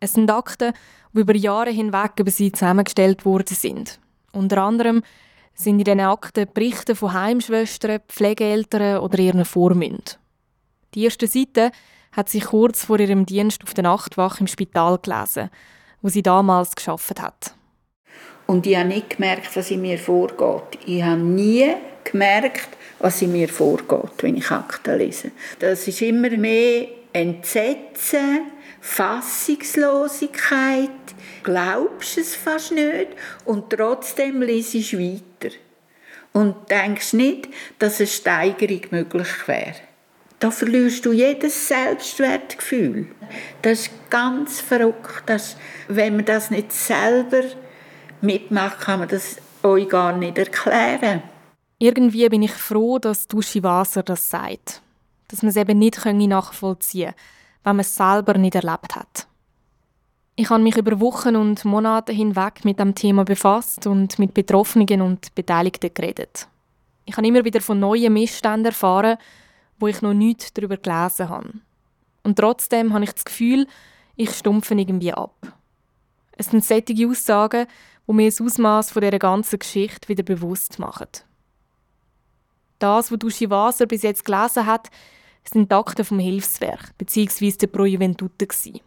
Es 0.00 0.12
sind 0.12 0.30
Akten, 0.30 0.72
die 1.12 1.20
über 1.20 1.34
Jahre 1.34 1.70
hinweg 1.70 2.12
über 2.18 2.30
sie 2.30 2.52
zusammengestellt 2.52 3.24
worden 3.24 3.54
sind. 3.54 3.98
Unter 4.32 4.62
anderem 4.62 5.02
sind 5.54 5.78
in 5.78 5.84
diesen 5.84 6.00
Akten 6.00 6.46
Berichte 6.52 6.94
von 6.94 7.14
Heimschwestern, 7.14 8.00
Pflegeeltern 8.08 8.98
oder 8.98 9.18
ihren 9.18 9.44
Vormünden. 9.44 10.16
Die 10.94 11.04
erste 11.04 11.26
Seite 11.26 11.70
hat 12.12 12.28
sie 12.28 12.40
kurz 12.40 12.84
vor 12.84 13.00
ihrem 13.00 13.26
Dienst 13.26 13.62
auf 13.64 13.74
der 13.74 13.84
Nachtwache 13.84 14.40
im 14.40 14.46
Spital 14.46 14.98
gelesen, 14.98 15.50
wo 16.02 16.08
sie 16.08 16.22
damals 16.22 16.74
geschafft 16.74 17.20
hat. 17.20 17.54
Und 18.46 18.66
ich 18.66 18.76
habe 18.76 18.88
nicht 18.88 19.10
gemerkt, 19.10 19.56
was 19.56 19.70
in 19.70 19.82
mir 19.82 19.98
vorgeht. 19.98 20.78
Ich 20.86 21.02
habe 21.02 21.20
nie 21.20 21.74
gemerkt, 22.04 22.68
was 22.98 23.20
in 23.22 23.32
mir 23.32 23.48
vorgeht, 23.48 24.22
wenn 24.22 24.36
ich 24.36 24.50
Akten 24.50 24.98
lese. 24.98 25.32
Das 25.58 25.86
ist 25.88 26.00
immer 26.00 26.30
mehr 26.30 26.88
Entsetzen, 27.12 28.52
Fassungslosigkeit, 28.86 30.90
glaubst 31.42 32.18
es 32.18 32.36
fast 32.36 32.72
nicht 32.72 33.08
und 33.44 33.68
trotzdem 33.68 34.40
lese 34.40 34.78
ich 34.78 34.96
weiter. 34.96 35.54
Und 36.32 36.70
denkst 36.70 37.12
nicht, 37.14 37.48
dass 37.78 37.98
eine 37.98 38.06
Steigerung 38.06 38.82
möglich 38.90 39.28
wäre. 39.46 39.74
Da 40.38 40.50
verlierst 40.50 41.04
du 41.04 41.12
jedes 41.12 41.68
Selbstwertgefühl. 41.68 43.08
Das 43.60 43.80
ist 43.80 43.90
ganz 44.08 44.60
verrückt. 44.60 45.24
Dass, 45.26 45.56
wenn 45.88 46.16
man 46.16 46.24
das 46.24 46.50
nicht 46.50 46.72
selber 46.72 47.42
mitmacht, 48.20 48.80
kann 48.80 49.00
man 49.00 49.08
das 49.08 49.36
euch 49.62 49.88
gar 49.88 50.16
nicht 50.16 50.38
erklären. 50.38 51.22
Irgendwie 51.78 52.28
bin 52.28 52.42
ich 52.42 52.52
froh, 52.52 52.98
dass 52.98 53.26
Duschi 53.26 53.62
Wasser 53.62 54.02
das 54.02 54.30
sagt. 54.30 54.82
Dass 55.28 55.42
man 55.42 55.50
es 55.50 55.56
eben 55.56 55.78
nicht 55.78 56.04
nachvollziehen 56.04 57.12
kann 57.12 57.35
wenn 57.66 57.74
man 57.74 57.80
es 57.80 57.96
selber 57.96 58.38
nicht 58.38 58.54
erlebt 58.54 58.94
hat. 58.94 59.26
Ich 60.36 60.50
habe 60.50 60.62
mich 60.62 60.76
über 60.76 61.00
Wochen 61.00 61.34
und 61.34 61.64
Monate 61.64 62.12
hinweg 62.12 62.64
mit 62.64 62.78
dem 62.78 62.94
Thema 62.94 63.24
befasst 63.24 63.88
und 63.88 64.20
mit 64.20 64.34
Betroffenen 64.34 65.02
und 65.02 65.34
Beteiligten 65.34 65.92
geredet. 65.92 66.46
Ich 67.06 67.16
habe 67.16 67.26
immer 67.26 67.44
wieder 67.44 67.60
von 67.60 67.80
neuen 67.80 68.12
Missständen 68.12 68.66
erfahren, 68.66 69.18
wo 69.80 69.88
ich 69.88 70.00
noch 70.00 70.14
nichts 70.14 70.52
darüber 70.52 70.76
gelesen 70.76 71.28
habe. 71.28 71.54
Und 72.22 72.38
trotzdem 72.38 72.92
habe 72.94 73.02
ich 73.02 73.12
das 73.12 73.24
Gefühl, 73.24 73.66
ich 74.14 74.30
stumpfe 74.30 74.74
irgendwie 74.74 75.12
ab. 75.12 75.34
Es 76.36 76.50
sind 76.50 76.64
solche 76.64 77.08
Aussagen, 77.08 77.66
die 78.06 78.12
mir 78.12 78.30
das 78.30 78.40
Ausmaß 78.40 78.94
dieser 78.94 79.18
ganzen 79.18 79.58
Geschichte 79.58 80.08
wieder 80.08 80.22
bewusst 80.22 80.78
machen. 80.78 81.08
Das, 82.78 83.10
was 83.10 83.18
Duschi 83.18 83.50
Waser 83.50 83.86
bis 83.86 84.02
jetzt 84.02 84.24
gelesen 84.24 84.66
hat, 84.66 84.88
sind 85.48 85.70
die 85.70 85.74
Akten 85.74 86.04
vom 86.04 86.18
Hilfswerk 86.18 86.96
bzw. 86.98 87.52
der 87.52 87.66
Pro 87.68 87.84
Juventute. 87.84 88.46
Die 88.46 88.80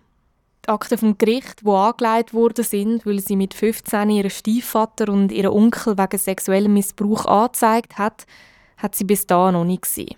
Akten 0.67 0.97
vom 0.97 1.17
Gericht, 1.17 1.61
die 1.61 1.69
angelegt 1.69 2.33
worden 2.33 2.63
sind, 2.63 3.05
weil 3.05 3.19
sie 3.19 3.35
mit 3.35 3.53
15 3.53 4.09
ihren 4.09 4.29
Stiefvater 4.29 5.09
und 5.09 5.31
ihren 5.31 5.51
Onkel 5.51 5.97
wegen 5.97 6.17
sexuellem 6.17 6.73
Missbrauch 6.73 7.25
angezeigt 7.25 7.97
hat, 7.97 8.25
hat 8.77 8.95
sie 8.95 9.03
bis 9.03 9.25
dahin 9.25 9.53
noch 9.53 9.65
nicht 9.65 9.83
gesehen. 9.83 10.15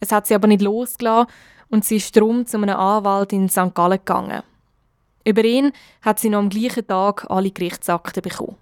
Es 0.00 0.10
hat 0.10 0.26
sie 0.26 0.34
aber 0.34 0.48
nicht 0.48 0.62
losgelassen 0.62 1.30
und 1.68 1.84
sie 1.84 1.96
ist 1.96 2.16
darum 2.16 2.46
zu 2.46 2.56
einem 2.56 2.76
Anwalt 2.76 3.32
in 3.32 3.48
St. 3.48 3.74
Gallen 3.74 3.98
gegangen. 3.98 4.42
Über 5.24 5.44
ihn 5.44 5.72
hat 6.00 6.18
sie 6.18 6.28
noch 6.28 6.40
am 6.40 6.48
gleichen 6.48 6.86
Tag 6.86 7.26
alle 7.30 7.50
Gerichtsakten 7.50 8.22
bekommen. 8.22 8.56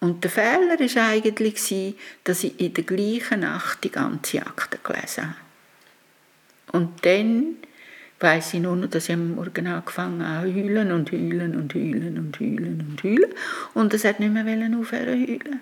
Und 0.00 0.22
der 0.24 0.30
Fehler 0.30 0.78
war 0.78 1.08
eigentlich, 1.08 1.94
dass 2.24 2.44
ich 2.44 2.58
in 2.60 2.72
der 2.72 2.84
gleichen 2.84 3.40
Nacht 3.40 3.84
die 3.84 3.90
ganze 3.90 4.46
Akte 4.46 4.78
gelesen 4.82 5.24
habe. 5.24 5.47
Und 6.72 7.04
dann 7.04 7.56
weiß 8.20 8.54
ich 8.54 8.60
nur 8.60 8.76
noch, 8.76 8.88
dass 8.88 9.08
ich 9.08 9.14
am 9.14 9.34
Morgen 9.34 9.66
angefangen 9.66 10.26
habe 10.26 10.52
heulen 10.52 10.92
und 10.92 11.12
heulen 11.12 11.56
und 11.56 11.74
heulen 11.74 12.18
und 12.18 12.38
heulen 12.40 12.86
und 12.88 13.02
heulen. 13.02 13.32
Und 13.74 13.94
es 13.94 14.04
hat 14.04 14.20
nicht 14.20 14.32
mehr 14.32 14.44
aufhören 14.78 15.26
heulen. 15.26 15.60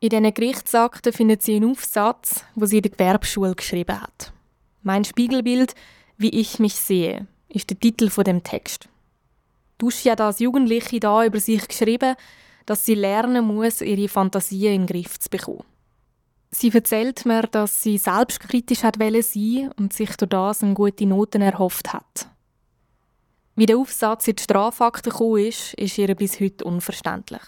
In 0.00 0.10
diesen 0.10 0.34
Gerichtsakten 0.34 1.12
findet 1.12 1.42
sie 1.42 1.56
einen 1.56 1.70
Aufsatz, 1.70 2.44
wo 2.54 2.66
sie 2.66 2.76
in 2.76 2.82
der 2.82 2.92
Gewerbeschule 2.92 3.54
geschrieben 3.54 4.00
hat. 4.00 4.32
Mein 4.82 5.04
Spiegelbild, 5.04 5.74
wie 6.18 6.28
ich 6.28 6.58
mich 6.58 6.74
sehe, 6.74 7.26
ist 7.48 7.70
der 7.70 7.80
Titel 7.80 8.10
von 8.10 8.24
dem 8.24 8.42
Text. 8.44 8.88
Duschi 9.78 10.10
hat 10.10 10.20
als 10.20 10.38
Jugendliche 10.38 11.00
da 11.00 11.24
über 11.24 11.40
sich 11.40 11.66
geschrieben, 11.66 12.14
dass 12.66 12.84
sie 12.84 12.94
lernen 12.94 13.46
muss, 13.46 13.80
ihre 13.80 14.08
Fantasie 14.08 14.66
in 14.66 14.82
den 14.82 14.86
Griff 14.86 15.18
zu 15.18 15.30
bekommen. 15.30 15.64
Sie 16.58 16.72
erzählt 16.72 17.26
mir, 17.26 17.42
dass 17.42 17.82
sie 17.82 17.98
selbstkritisch 17.98 18.82
hat 18.82 18.96
sein 18.98 19.70
und 19.76 19.92
sich 19.92 20.16
durch 20.16 20.30
das 20.30 20.62
eine 20.62 20.72
gute 20.72 21.04
Noten 21.04 21.42
erhofft 21.42 21.92
hat. 21.92 22.30
Wie 23.56 23.66
der 23.66 23.76
Aufsatz 23.76 24.26
in 24.26 24.36
die 24.36 24.42
Strafakte 24.42 25.10
gekommen 25.10 25.44
ist, 25.44 25.74
ist 25.74 25.98
ihr 25.98 26.14
bis 26.14 26.40
heute 26.40 26.64
unverständlich. 26.64 27.42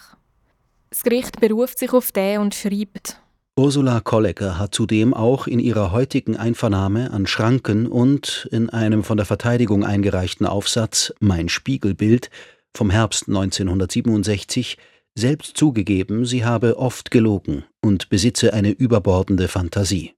Das 0.91 1.01
Gericht 1.01 1.39
beruft 1.39 1.79
sich 1.79 1.91
auf 1.91 2.11
den 2.11 2.39
und 2.39 2.53
schreibt, 2.53 3.19
Ursula 3.57 3.99
Kollegger 3.99 4.59
hat 4.59 4.75
zudem 4.75 5.15
auch 5.15 5.47
in 5.47 5.57
ihrer 5.57 5.91
heutigen 5.91 6.37
Einvernahme 6.37 7.09
an 7.09 7.25
Schranken 7.25 7.87
und 7.87 8.47
in 8.51 8.69
einem 8.69 9.03
von 9.03 9.17
der 9.17 9.25
Verteidigung 9.25 9.83
eingereichten 9.83 10.45
Aufsatz 10.45 11.15
Mein 11.19 11.49
Spiegelbild 11.49 12.29
vom 12.77 12.91
Herbst 12.91 13.27
1967 13.27 14.77
selbst 15.19 15.57
zugegeben, 15.57 16.25
sie 16.25 16.43
habe 16.43 16.77
oft 16.77 17.11
gelogen 17.11 17.65
und 17.81 18.09
besitze 18.09 18.53
eine 18.53 18.71
überbordende 18.71 19.47
Fantasie. 19.47 20.15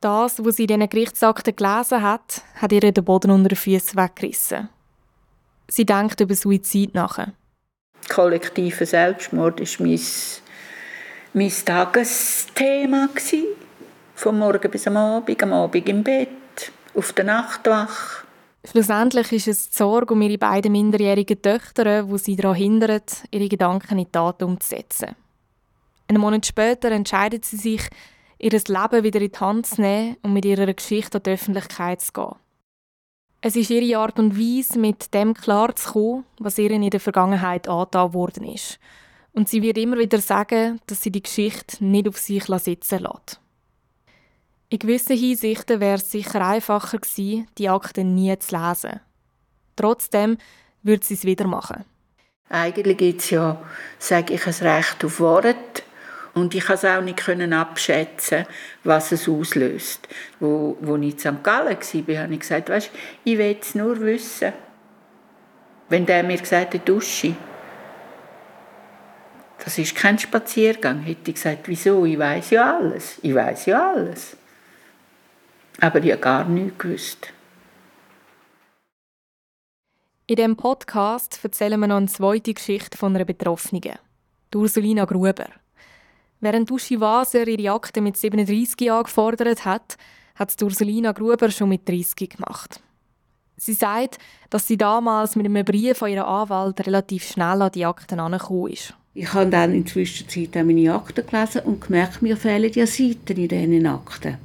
Das, 0.00 0.44
was 0.44 0.56
sie 0.56 0.64
in 0.64 0.68
diesen 0.68 0.88
Gerichtsakten 0.88 1.56
gelesen 1.56 2.02
hat, 2.02 2.42
hat 2.56 2.72
ihr 2.72 2.80
den 2.80 3.04
Boden 3.04 3.30
unter 3.30 3.48
den 3.48 3.56
Füßen 3.56 3.96
weggerissen. 3.96 4.68
Sie 5.68 5.86
denkt 5.86 6.20
über 6.20 6.34
Suizid 6.34 6.94
nach. 6.94 7.28
Kollektiver 8.08 8.86
Selbstmord 8.86 9.60
war 9.60 9.86
mein, 9.86 10.00
mein 11.32 11.52
Tagesthema. 11.64 13.08
Vom 14.14 14.38
Morgen 14.38 14.70
bis 14.70 14.86
am 14.86 14.96
Abend, 14.96 15.42
am 15.42 15.52
Abend 15.52 15.88
im 15.88 16.02
Bett, 16.02 16.28
auf 16.94 17.12
der 17.12 17.24
Nachtwache. 17.24 18.25
Schlussendlich 18.68 19.30
ist 19.32 19.48
es 19.48 19.70
die 19.70 19.76
Sorge 19.76 20.12
um 20.12 20.22
ihre 20.22 20.38
beiden 20.38 20.72
minderjährigen 20.72 21.40
Töchter, 21.40 22.02
die 22.02 22.18
sie 22.18 22.34
daran 22.34 22.56
hindert, 22.56 23.22
ihre 23.30 23.48
Gedanken 23.48 23.98
in 23.98 24.10
Taten 24.10 24.44
umzusetzen. 24.44 25.14
Einen 26.08 26.20
Monat 26.20 26.46
später 26.46 26.90
entscheidet 26.90 27.44
sie 27.44 27.56
sich, 27.56 27.82
ihr 28.38 28.50
Leben 28.50 29.04
wieder 29.04 29.20
in 29.20 29.30
die 29.30 29.38
Hand 29.38 29.66
zu 29.66 29.80
nehmen 29.80 30.16
und 30.22 30.32
mit 30.32 30.44
ihrer 30.44 30.72
Geschichte 30.72 31.18
an 31.18 31.22
die 31.22 31.30
Öffentlichkeit 31.30 32.00
zu 32.00 32.12
gehen. 32.12 32.34
Es 33.40 33.54
ist 33.54 33.70
ihre 33.70 34.00
Art 34.00 34.18
und 34.18 34.36
Weise, 34.36 34.80
mit 34.80 35.14
dem 35.14 35.34
klarzukommen, 35.34 36.24
was 36.40 36.58
ihr 36.58 36.70
in 36.72 36.90
der 36.90 36.98
Vergangenheit 36.98 37.68
angetan 37.68 38.14
worden 38.14 38.44
ist. 38.44 38.80
Und 39.32 39.48
sie 39.48 39.62
wird 39.62 39.78
immer 39.78 39.98
wieder 39.98 40.18
sagen, 40.18 40.80
dass 40.86 41.02
sie 41.02 41.12
die 41.12 41.22
Geschichte 41.22 41.84
nicht 41.84 42.08
auf 42.08 42.18
sich 42.18 42.44
sitzen 42.46 42.98
lässt. 43.00 43.40
In 44.68 44.80
gewissen 44.80 45.16
Hinsichten 45.16 45.80
wäre 45.80 45.96
es 45.96 46.10
sicher 46.10 46.44
einfacher 46.44 46.98
gewesen, 46.98 47.46
die 47.56 47.68
Akten 47.68 48.16
nie 48.16 48.36
zu 48.38 48.56
lesen. 48.56 49.00
Trotzdem 49.76 50.38
würde 50.82 51.04
sie 51.04 51.14
es 51.14 51.24
wieder 51.24 51.46
machen. 51.46 51.84
Eigentlich 52.48 52.96
gibt 52.96 53.20
es 53.20 53.30
ja, 53.30 53.62
sage 53.98 54.34
ich, 54.34 54.46
ein 54.46 54.66
Recht 54.66 55.04
auf 55.04 55.20
Wort. 55.20 55.84
Und 56.34 56.54
ich 56.54 56.66
konnte 56.66 56.86
es 56.86 56.96
auch 56.96 57.00
nicht 57.00 57.52
abschätzen, 57.52 58.44
was 58.82 59.12
es 59.12 59.28
auslöst. 59.28 60.08
Wo, 60.40 60.76
wo 60.80 60.96
ich 60.96 61.12
in 61.12 61.18
St. 61.18 61.44
Gallen 61.44 61.78
war, 61.78 62.22
habe 62.22 62.34
ich 62.34 62.40
gesagt, 62.40 62.68
weißt, 62.68 62.90
ich 63.24 63.38
will 63.38 63.56
es 63.60 63.74
nur 63.74 64.00
wissen. 64.00 64.52
Wenn 65.88 66.04
der 66.06 66.24
mir 66.24 66.38
gesagt 66.38 66.74
hat, 66.74 66.88
Dusche, 66.88 67.36
das 69.64 69.78
ist 69.78 69.94
kein 69.94 70.18
Spaziergang, 70.18 71.02
hätte 71.02 71.30
ich 71.30 71.36
gesagt, 71.36 71.68
wieso? 71.68 72.04
Ich 72.04 72.18
weiß 72.18 72.50
ja 72.50 72.76
alles. 72.78 73.18
Ich 73.22 73.34
weiß 73.34 73.66
ja 73.66 73.92
alles. 73.92 74.36
Aber 75.80 76.02
ich 76.02 76.12
habe 76.12 76.20
gar 76.20 76.44
nichts 76.48 76.78
gewusst. 76.78 77.32
In 80.26 80.36
diesem 80.36 80.56
Podcast 80.56 81.38
erzählen 81.42 81.78
wir 81.78 81.86
noch 81.86 81.98
eine 81.98 82.06
zweite 82.06 82.52
Geschichte 82.52 82.98
von 82.98 83.14
einer 83.14 83.24
Betroffenen, 83.24 83.94
Ursulina 84.54 85.04
Gruber. 85.04 85.46
Während 86.40 86.70
Uschi 86.70 87.00
Waser 87.00 87.46
ihre 87.46 87.72
Akte 87.72 88.00
mit 88.00 88.16
37 88.16 88.90
angefordert 88.90 89.64
hat, 89.64 89.96
hat 90.34 90.50
es 90.50 90.62
Ursulina 90.62 91.12
Gruber 91.12 91.50
schon 91.50 91.68
mit 91.68 91.88
30 91.88 92.30
gemacht. 92.30 92.80
Sie 93.56 93.72
sagt, 93.72 94.18
dass 94.50 94.66
sie 94.66 94.76
damals 94.76 95.36
mit 95.36 95.46
einem 95.46 95.64
Brief 95.64 95.98
von 95.98 96.10
ihrem 96.10 96.26
Anwalt 96.26 96.86
relativ 96.86 97.28
schnell 97.28 97.62
an 97.62 97.72
die 97.72 97.86
Akten 97.86 98.20
angekommen 98.20 98.72
ist. 98.72 98.94
Ich 99.14 99.32
habe 99.32 99.48
dann 99.48 99.72
in 99.72 99.84
der 99.84 99.92
Zwischenzeit 99.92 100.54
meine 100.56 100.92
Akten 100.92 101.26
gelesen 101.26 101.62
und 101.62 101.80
gemerkt, 101.80 102.20
mir 102.20 102.36
fehlen 102.36 102.72
ja 102.72 102.86
Seiten 102.86 103.36
in 103.36 103.48
diesen 103.48 103.86
Akten. 103.86 104.36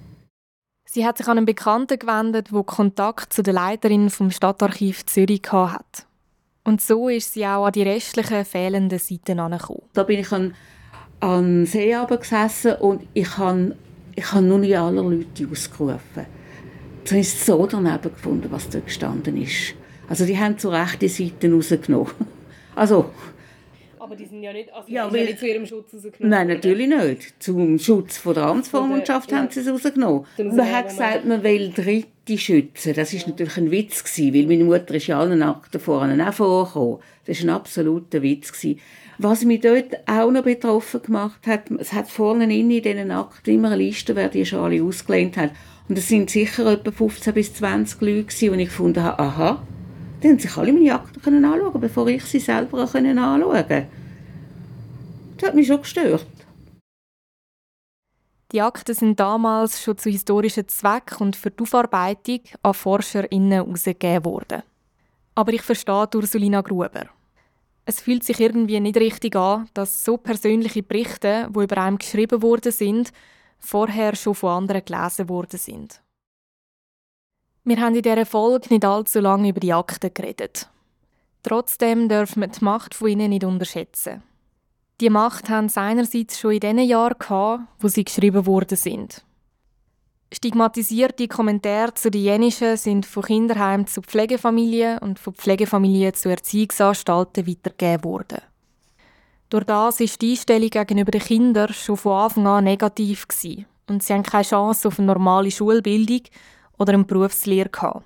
Sie 0.93 1.05
hat 1.05 1.17
sich 1.17 1.27
an 1.29 1.37
einen 1.37 1.45
Bekannten 1.45 1.97
gewendet, 1.97 2.49
der 2.51 2.63
Kontakt 2.63 3.31
zu 3.31 3.41
der 3.41 3.53
Leiterin 3.53 4.09
vom 4.09 4.29
Stadtarchiv 4.29 5.05
Zürich 5.05 5.49
hat. 5.49 6.05
Und 6.65 6.81
so 6.81 7.07
ist 7.07 7.33
sie 7.33 7.45
auch 7.45 7.67
an 7.67 7.71
die 7.71 7.83
restlichen 7.83 8.43
fehlenden 8.43 8.99
Seiten 8.99 9.39
angekommen. 9.39 9.83
Da 9.93 10.03
bin 10.03 10.19
ich 10.19 10.29
an, 10.33 10.53
an 11.21 11.65
See 11.65 11.95
gesessen 12.09 12.73
und 12.81 13.07
ich 13.13 13.37
habe 13.37 13.77
ich 14.17 14.33
habe 14.33 14.43
nur 14.43 14.57
nicht 14.57 14.77
alle 14.77 14.99
Leute 14.99 15.47
ausgerufen. 15.49 16.25
Dann 17.05 17.17
ist 17.19 17.45
so 17.45 17.65
daneben 17.65 18.11
gefunden, 18.11 18.51
was 18.51 18.67
da 18.67 18.81
gestanden 18.81 19.41
ist. 19.41 19.73
Also 20.09 20.25
die 20.25 20.37
haben 20.37 20.57
zu 20.57 20.67
Recht 20.67 21.01
die 21.01 21.07
Seiten 21.07 21.53
rausgenommen. 21.53 22.11
Also 22.75 23.11
aber 24.11 24.17
die 24.17 24.25
sind 24.25 24.43
ja 24.43 24.51
nicht, 24.51 24.73
also 24.73 24.91
ja, 24.91 25.11
weil, 25.11 25.23
nicht 25.23 25.39
zu 25.39 25.47
ihrem 25.47 25.65
Schutz 25.65 25.93
rausgenommen 25.93 26.29
Nein, 26.29 26.47
natürlich 26.47 26.87
nicht. 26.89 27.41
Zum 27.41 27.79
Schutz 27.79 28.17
von 28.17 28.33
der 28.33 28.43
Amtsvormundschaft 28.43 29.31
haben 29.31 29.49
sie 29.49 29.61
es 29.61 29.69
rausgenommen. 29.69 30.25
Man 30.37 30.69
hat 30.69 30.89
gesagt, 30.89 31.23
man 31.23 31.41
will 31.43 31.71
Dritte 31.71 32.37
schützen. 32.37 32.93
Das 32.93 33.13
war 33.13 33.29
natürlich 33.29 33.55
ein 33.55 33.71
Witz, 33.71 34.03
gewesen, 34.03 34.33
weil 34.33 34.47
meine 34.47 34.65
Mutter 34.65 34.95
ist 34.95 35.07
ja 35.07 35.17
allen 35.17 35.41
Akten 35.41 35.79
vorne 35.79 36.27
auch 36.27 36.33
vorgekommen. 36.33 36.97
Das 37.25 37.41
war 37.41 37.45
ein 37.45 37.55
absoluter 37.55 38.21
Witz. 38.21 38.51
Gewesen. 38.51 38.81
Was 39.17 39.45
mich 39.45 39.61
dort 39.61 39.95
auch 40.07 40.29
noch 40.29 40.43
betroffen 40.43 41.03
gemacht 41.03 41.47
hat, 41.47 41.71
es 41.79 41.93
hat 41.93 42.09
vorne 42.09 42.53
in 42.53 42.67
diesen 42.67 43.11
Akten 43.11 43.49
immer 43.49 43.69
eine 43.71 43.77
Liste, 43.77 44.13
wer 44.17 44.27
die 44.27 44.45
schon 44.45 44.59
alle 44.59 44.83
ausgelehnt 44.83 45.37
hat. 45.37 45.51
Und 45.87 45.97
es 45.97 46.09
sind 46.09 46.29
sicher 46.29 46.65
etwa 46.69 46.91
15 46.91 47.33
bis 47.33 47.53
20 47.53 48.01
Leute, 48.01 48.23
gewesen, 48.23 48.57
die 48.57 48.63
ich 48.63 48.69
gefunden 48.69 49.03
habe, 49.03 49.19
aha, 49.19 49.61
die 50.21 50.27
haben 50.27 50.39
sich 50.39 50.55
alle 50.57 50.73
meine 50.73 50.93
Akten 50.93 51.45
anschauen 51.45 51.81
bevor 51.81 52.07
ich 52.07 52.23
sie 52.25 52.39
selber 52.39 52.81
anschauen 52.81 53.41
konnte. 53.41 53.87
Das 55.41 55.47
hat 55.47 55.55
mich 55.55 55.65
schon 55.65 55.81
gestört. 55.81 56.23
Die 58.51 58.61
Akten 58.61 58.93
sind 58.93 59.19
damals 59.19 59.81
schon 59.81 59.97
zu 59.97 60.11
historischen 60.11 60.67
Zwecken 60.67 61.17
und 61.17 61.35
für 61.35 61.49
die 61.49 61.63
Aufarbeitung 61.63 62.41
an 62.61 62.75
ForscherInnen 62.75 63.51
herausgegeben 63.51 64.23
worden. 64.25 64.61
Aber 65.33 65.51
ich 65.51 65.63
verstehe 65.63 66.07
Ursulina 66.13 66.61
Gruber. 66.61 67.07
Es 67.85 68.01
fühlt 68.01 68.23
sich 68.23 68.39
irgendwie 68.39 68.79
nicht 68.79 68.97
richtig 68.97 69.35
an, 69.35 69.67
dass 69.73 70.03
so 70.03 70.17
persönliche 70.17 70.83
Berichte, 70.83 71.49
die 71.49 71.63
über 71.63 71.77
einen 71.77 71.97
geschrieben 71.97 72.43
worden 72.43 72.71
sind, 72.71 73.11
vorher 73.57 74.15
schon 74.15 74.35
von 74.35 74.63
anderen 74.63 74.85
gelesen 74.85 75.27
worden 75.27 75.57
sind. 75.57 76.03
Wir 77.63 77.81
haben 77.81 77.95
in 77.95 78.03
dieser 78.03 78.27
Folge 78.27 78.67
nicht 78.69 78.85
allzu 78.85 79.21
lange 79.21 79.49
über 79.49 79.59
die 79.59 79.73
Akten 79.73 80.13
geredet. 80.13 80.69
Trotzdem 81.41 82.09
dürfen 82.09 82.41
wir 82.41 82.47
die 82.47 82.63
Macht 82.63 82.93
von 82.93 83.07
ihnen 83.07 83.29
nicht 83.31 83.43
unterschätzen. 83.43 84.21
Die 85.01 85.09
Macht 85.09 85.49
haben 85.49 85.67
sie 85.67 85.81
einerseits 85.81 86.39
schon 86.39 86.51
in 86.51 86.59
den 86.59 86.77
Jahren 86.77 87.17
gehabt, 87.17 87.63
wo 87.79 87.87
sie 87.87 88.05
geschrieben 88.05 88.45
worden 88.45 88.77
sind. 88.77 89.25
Stigmatisierte 90.31 91.27
Kommentare 91.27 91.95
zu 91.95 92.11
den 92.11 92.21
Jenischen 92.21 92.77
sind 92.77 93.07
von 93.07 93.23
Kinderheimen 93.23 93.87
zu 93.87 94.03
Pflegefamilien 94.03 94.99
und 94.99 95.17
von 95.17 95.33
Pflegefamilien 95.33 96.13
zu 96.13 96.29
Erziehungsanstalten 96.29 97.47
weitergegeben 97.47 98.03
worden. 98.03 98.41
Durch 99.49 99.63
das 99.63 99.99
war 99.99 100.07
die 100.21 100.31
Einstellung 100.31 100.69
gegenüber 100.69 101.11
den 101.11 101.21
Kindern 101.21 101.73
schon 101.73 101.97
von 101.97 102.21
Anfang 102.21 102.45
an 102.45 102.63
negativ 102.63 103.27
gewesen 103.27 103.65
und 103.87 104.03
sie 104.03 104.13
haben 104.13 104.21
keine 104.21 104.43
Chance 104.43 104.87
auf 104.87 104.99
eine 104.99 105.07
normale 105.07 105.49
Schulbildung 105.49 106.21
oder 106.77 106.93
eine 106.93 107.05
Berufslehre. 107.05 108.03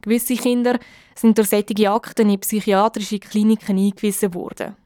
Gewisse 0.00 0.36
Kinder 0.36 0.78
sind 1.16 1.36
durch 1.36 1.48
solche 1.48 1.90
Akten 1.90 2.30
in 2.30 2.38
psychiatrische 2.38 3.18
Kliniken 3.18 3.76
eingewiesen 3.76 4.32
worden. 4.32 4.76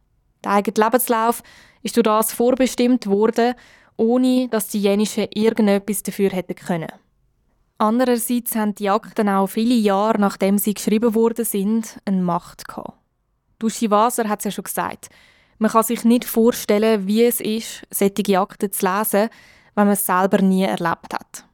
Der 0.47 0.53
eigene 0.53 0.85
Lebenslauf 0.85 1.43
ist 1.83 1.97
durch 1.97 2.05
das 2.05 2.33
vorbestimmt 2.33 3.09
worden, 3.09 3.55
ohne 3.97 4.47
dass 4.49 4.69
die 4.69 4.81
Jenischen 4.81 5.27
irgendetwas 5.35 6.05
dafür 6.05 6.31
hätten 6.31 6.55
können. 6.55 6.93
Andererseits 7.79 8.55
haben 8.55 8.77
die 8.77 8.89
Akten 8.89 9.29
auch 9.29 9.49
viele 9.49 9.75
Jahre 9.75 10.21
nachdem 10.21 10.59
sie 10.59 10.75
geschrieben 10.75 11.17
worden 11.17 11.45
sind, 11.45 11.99
eine 12.05 12.23
Macht 12.23 12.69
gehabt. 12.69 12.93
Duschi 13.59 13.91
Waser 13.91 14.29
hat 14.29 14.39
es 14.39 14.45
ja 14.45 14.51
schon 14.53 14.65
gesagt. 14.65 15.09
Man 15.59 15.73
kann 15.73 15.83
sich 15.83 16.05
nicht 16.05 16.25
vorstellen, 16.25 17.09
wie 17.09 17.25
es 17.25 17.41
ist, 17.41 17.83
solche 17.91 18.39
Akten 18.39 18.71
zu 18.71 18.87
lesen, 18.87 19.29
wenn 19.75 19.87
man 19.87 19.95
es 19.95 20.07
selber 20.07 20.41
nie 20.43 20.63
erlebt 20.63 21.13
hat. 21.13 21.45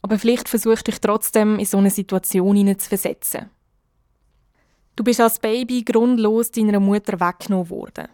Aber 0.00 0.16
vielleicht 0.16 0.48
versuchst 0.48 0.86
du 0.86 0.92
dich 0.92 1.00
trotzdem 1.00 1.58
in 1.58 1.66
so 1.66 1.78
eine 1.78 1.90
Situation 1.90 2.78
zu 2.78 2.88
versetzen. 2.88 3.50
Du 4.94 5.02
bist 5.02 5.20
als 5.20 5.40
Baby 5.40 5.82
grundlos 5.82 6.52
deiner 6.52 6.78
Mutter 6.78 7.18
weggenommen 7.18 7.68
worden. 7.68 8.08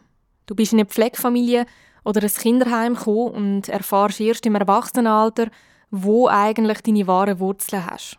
Du 0.47 0.55
bist 0.55 0.73
in 0.73 0.81
eine 0.81 0.87
Pflegefamilie 0.87 1.67
oder 2.05 2.23
ein 2.23 2.29
Kinderheim 2.29 2.95
gekommen 2.95 3.35
und 3.35 3.69
erfahrst 3.69 4.21
erst 4.21 4.47
im 4.47 4.55
Erwachsenenalter, 4.55 5.49
wo 5.91 6.29
eigentlich 6.29 6.83
deine 6.83 7.07
wahren 7.07 7.39
Wurzeln 7.39 7.87
hast. 7.87 8.19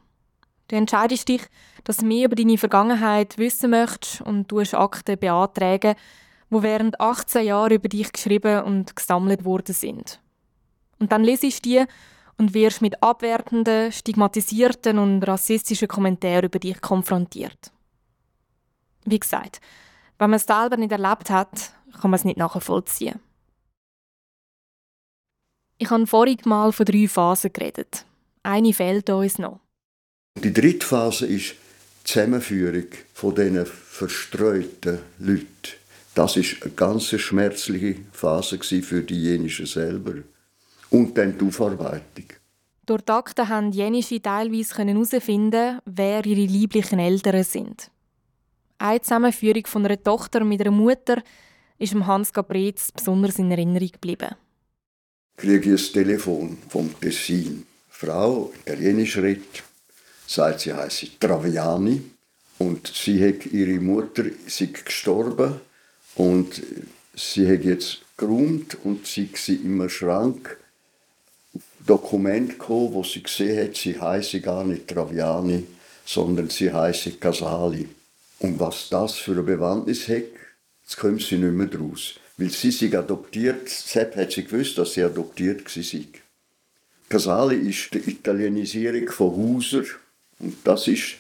Du 0.68 0.76
entscheidest 0.76 1.28
dich, 1.28 1.44
dass 1.84 1.98
du 1.98 2.06
mehr 2.06 2.26
über 2.26 2.36
deine 2.36 2.58
Vergangenheit 2.58 3.38
wissen 3.38 3.70
möchtest 3.70 4.22
und 4.22 4.52
du 4.52 4.60
Akten 4.60 5.20
beantragen, 5.20 5.96
wo 6.50 6.64
während 6.64 7.00
18 7.00 7.46
Jahren 7.46 7.74
über 7.74 7.88
dich 7.88 8.12
geschrieben 8.12 8.64
und 8.64 8.96
gesammelt 8.96 9.46
worden 9.46 9.76
sind. 9.76 10.20
Und 11.00 11.12
dann 11.12 11.24
lesest 11.24 11.66
du 11.66 11.70
die 11.70 11.86
und 12.38 12.54
wirst 12.54 12.82
mit 12.82 13.02
abwertenden, 13.04 13.92
stigmatisierten 13.92 14.98
und 14.98 15.24
rassistischen 15.24 15.88
Kommentaren 15.88 16.46
über 16.46 16.60
dich 16.60 16.82
konfrontiert. 16.82 17.72
Wie 19.06 19.20
gesagt, 19.20 19.62
wenn 20.18 20.30
man 20.32 20.38
es 20.38 20.46
selber 20.46 20.78
nicht 20.78 20.92
erlebt 20.92 21.30
hat, 21.30 21.74
kann 22.00 22.12
man 22.12 22.18
es 22.18 22.26
nicht 22.26 22.38
nachvollziehen. 22.38 23.20
Ich 25.78 25.90
habe 25.90 26.08
vorhin 26.08 26.38
mal 26.46 26.72
von 26.72 26.86
drei 26.86 27.08
Phasen 27.08 27.52
geredet. 27.52 28.06
Eine 28.44 28.74
fehlt 28.74 29.10
uns 29.10 29.38
noch. 29.38 29.60
Die 30.42 30.54
dritte 30.54 30.86
Phase 30.86 31.26
ist 31.26 31.56
die 32.02 32.04
Zusammenführung 32.04 32.88
von 33.14 33.36
diesen 33.36 33.66
verstreuten 33.66 35.00
Leuten. 35.20 35.48
Das 36.14 36.38
ist 36.38 36.64
eine 36.64 36.72
ganz 36.72 37.08
schmerzliche 37.08 37.98
Phase 38.14 38.58
für 38.60 39.02
die 39.02 39.22
Jenischen 39.22 39.66
selber. 39.66 40.14
Und 40.90 41.18
dann 41.18 41.38
die 41.38 41.46
Aufarbeitung. 41.46 42.26
Durch 42.86 43.02
die 43.02 43.12
Akten 43.12 43.48
konnten 43.48 43.72
Jenische 43.72 44.22
teilweise 44.22 44.76
herausfinden, 44.78 45.80
wer 45.86 46.26
ihre 46.26 46.46
lieblichen 46.46 47.00
Eltern 47.00 47.44
sind. 47.44 47.90
Eine 48.78 49.02
Zusammenführung 49.02 49.66
von 49.66 49.86
einer 49.86 50.02
Tochter 50.02 50.44
mit 50.44 50.62
einer 50.62 50.72
Mutter 50.72 51.22
ist 51.78 51.94
Hans 51.94 52.32
Gabretz 52.32 52.92
besonders 52.92 53.40
in 53.40 53.52
Erinnerung 53.52 53.92
geblieben. 53.92 54.36
Kriege 55.38 55.74
ich 55.74 55.88
ein 55.88 55.94
Telefon 55.94 56.58
vom 56.70 57.00
Tessin. 57.00 57.66
Frau, 57.90 58.52
italienisch 58.66 59.18
redet, 59.18 59.64
sagt, 60.28 60.62
sie 60.62 60.74
heiße 60.74 61.20
Traviani 61.20 62.02
und 62.58 62.88
sie 62.88 63.26
hat 63.26 63.46
ihre 63.46 63.80
Mutter 63.80 64.24
sie 64.48 64.72
gestorben 64.72 65.62
und 66.16 66.62
sie 67.16 67.48
hat 67.50 67.64
jetzt 67.64 68.02
geräumt 68.18 68.78
und 68.84 69.08
sie 69.08 69.30
war 69.32 69.56
im 69.56 69.90
Schrank 69.90 70.58
Dokument 71.86 72.52
gekommen, 72.52 72.94
wo 72.94 73.04
sie 73.04 73.22
gesehen 73.22 73.64
hat, 73.68 73.76
sie 73.76 74.00
heiße 74.00 74.42
gar 74.42 74.64
nicht 74.64 74.88
Traviani, 74.88 75.66
sondern 76.06 76.50
sie 76.50 76.72
heiße 76.72 77.12
Casali. 77.14 77.88
Und 78.40 78.60
was 78.60 78.90
das 78.90 79.16
für 79.16 79.32
eine 79.32 79.44
Bewandtnis 79.44 80.08
hat, 80.08 80.24
jetzt 80.86 80.98
kommt 80.98 81.22
sie 81.22 81.38
nicht 81.38 81.54
mehr 81.54 81.68
draus. 81.68 82.16
Weil 82.38 82.50
sie 82.50 82.72
sich 82.72 82.96
adoptiert, 82.96 83.70
Sepp 83.70 84.16
hat 84.16 84.32
sie 84.32 84.44
gewusst, 84.44 84.78
dass 84.78 84.94
sie 84.94 85.04
adoptiert 85.04 85.76
war. 85.76 86.22
Casali 87.10 87.70
ist 87.70 87.94
die 87.94 88.10
Italienisierung 88.12 89.10
von 89.10 89.32
Hauser. 89.32 89.84
Und 90.40 90.58
das 90.64 90.88
ist 90.88 91.16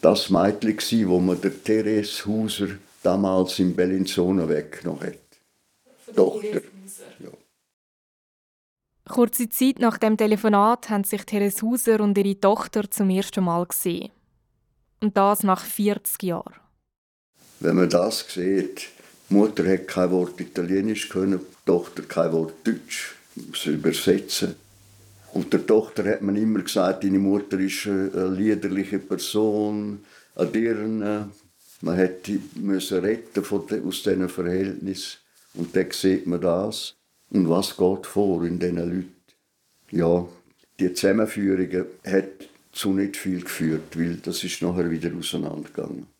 das 0.00 0.30
Mädchen, 0.30 1.08
wo 1.08 1.18
man 1.18 1.40
der 1.40 1.62
Therese 1.62 2.26
Hauser 2.26 2.68
damals 3.02 3.58
in 3.58 3.74
Bellinzona 3.74 4.48
weggenommen 4.48 5.06
hat. 5.06 6.14
Tochter. 6.14 6.62
Ja. 7.18 7.30
Kurze 9.08 9.48
Zeit 9.48 9.78
nach 9.80 9.98
dem 9.98 10.16
Telefonat 10.16 10.90
haben 10.90 11.04
sich 11.04 11.24
Therese 11.24 11.66
Hauser 11.66 12.00
und 12.00 12.16
ihre 12.16 12.38
Tochter 12.38 12.88
zum 12.90 13.10
ersten 13.10 13.44
Mal 13.44 13.66
gesehen. 13.66 14.10
Und 15.00 15.16
das 15.16 15.42
nach 15.42 15.64
40 15.64 16.22
Jahren. 16.22 16.54
Wenn 17.58 17.76
man 17.76 17.90
das 17.90 18.24
sieht, 18.28 18.88
die 19.32 19.38
Mutter 19.38 19.66
hat 19.66 19.88
kein 19.88 20.10
Wort 20.10 20.38
Italienisch 20.38 21.08
können, 21.08 21.40
die 21.40 21.64
Tochter 21.64 22.02
kein 22.02 22.32
Wort 22.32 22.52
Deutsch, 22.64 23.16
muss 23.34 23.64
übersetzen. 23.64 24.56
Und 25.32 25.54
der 25.54 25.66
Tochter 25.66 26.04
hat 26.04 26.20
man 26.20 26.36
immer 26.36 26.60
gesagt, 26.60 27.02
deine 27.02 27.18
Mutter 27.18 27.58
ist 27.58 27.86
eine 27.86 28.28
liederliche 28.28 28.98
Person, 28.98 30.00
an 30.34 30.52
deren 30.52 30.98
man 31.80 31.96
hätte 31.96 32.38
müssen 32.56 32.98
retten 32.98 33.42
von 33.42 33.62
aus 33.62 34.02
diesen 34.02 34.28
Verhältnissen. 34.28 35.16
Und 35.54 35.74
dann 35.74 35.90
sieht 35.90 36.26
man 36.26 36.42
das. 36.42 36.94
Und 37.30 37.48
was 37.48 37.74
geht 37.74 38.06
vor 38.06 38.44
in 38.44 38.58
diesen 38.58 38.76
Leuten? 38.76 39.14
Ja, 39.90 40.28
die 40.78 40.92
Zusammenführung 40.92 41.86
hat 42.04 42.48
zu 42.70 42.92
nicht 42.92 43.16
viel 43.16 43.40
geführt, 43.40 43.98
weil 43.98 44.16
das 44.16 44.44
ist 44.44 44.60
nachher 44.60 44.90
wieder 44.90 45.10
auseinandergegangen. 45.16 46.11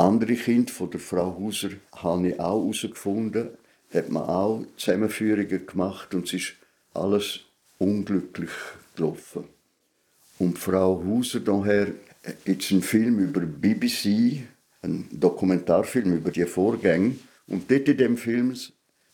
Andere 0.00 0.34
Kinder 0.34 0.72
von 0.72 0.90
der 0.90 0.98
Frau 0.98 1.36
Hauser 1.38 1.72
habe 1.94 2.28
ich 2.28 2.40
auch 2.40 2.62
herausgefunden, 2.62 3.50
hat 3.92 4.08
man 4.08 4.22
auch 4.22 4.64
Zusammenführungen 4.78 5.66
gemacht 5.66 6.14
und 6.14 6.26
es 6.26 6.32
ist 6.32 6.52
alles 6.94 7.40
unglücklich 7.76 8.48
gelaufen. 8.96 9.44
Und 10.38 10.58
Frau 10.58 11.04
Hauser 11.04 11.40
daher 11.40 11.88
gibt 12.46 12.62
es 12.62 12.72
einen 12.72 12.80
Film 12.80 13.18
über 13.18 13.40
BBC, 13.42 14.40
einen 14.80 15.06
Dokumentarfilm 15.12 16.16
über 16.16 16.30
die 16.30 16.46
Vorgänge. 16.46 17.16
Und 17.46 17.70
dort 17.70 17.86
in 17.86 17.98
dem 17.98 18.16
Film 18.16 18.56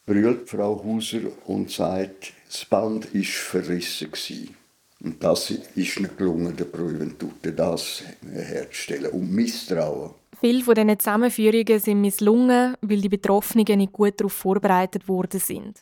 brüllt 0.06 0.48
Frau 0.48 0.84
Hauser 0.84 1.22
und 1.46 1.68
sagt, 1.68 2.32
das 2.46 2.64
Band 2.64 3.12
war 3.12 3.24
verrissen. 3.24 4.12
Gewesen. 4.12 4.65
Und 5.02 5.22
das 5.22 5.50
ist 5.50 6.00
nicht 6.00 6.16
gelungen, 6.16 6.56
der 6.56 6.64
Proventute 6.64 7.52
das 7.52 8.02
herzustellen. 8.32 9.12
Und 9.12 9.30
Misstrauen. 9.30 10.10
Viele 10.40 10.62
von 10.62 10.74
diesen 10.74 10.98
Zusammenführungen 10.98 11.80
sind 11.80 12.00
misslungen, 12.00 12.74
weil 12.80 13.00
die 13.00 13.08
Betroffenen 13.08 13.78
nicht 13.78 13.92
gut 13.92 14.20
darauf 14.20 14.32
vorbereitet 14.32 15.08
worden 15.08 15.40
sind. 15.40 15.80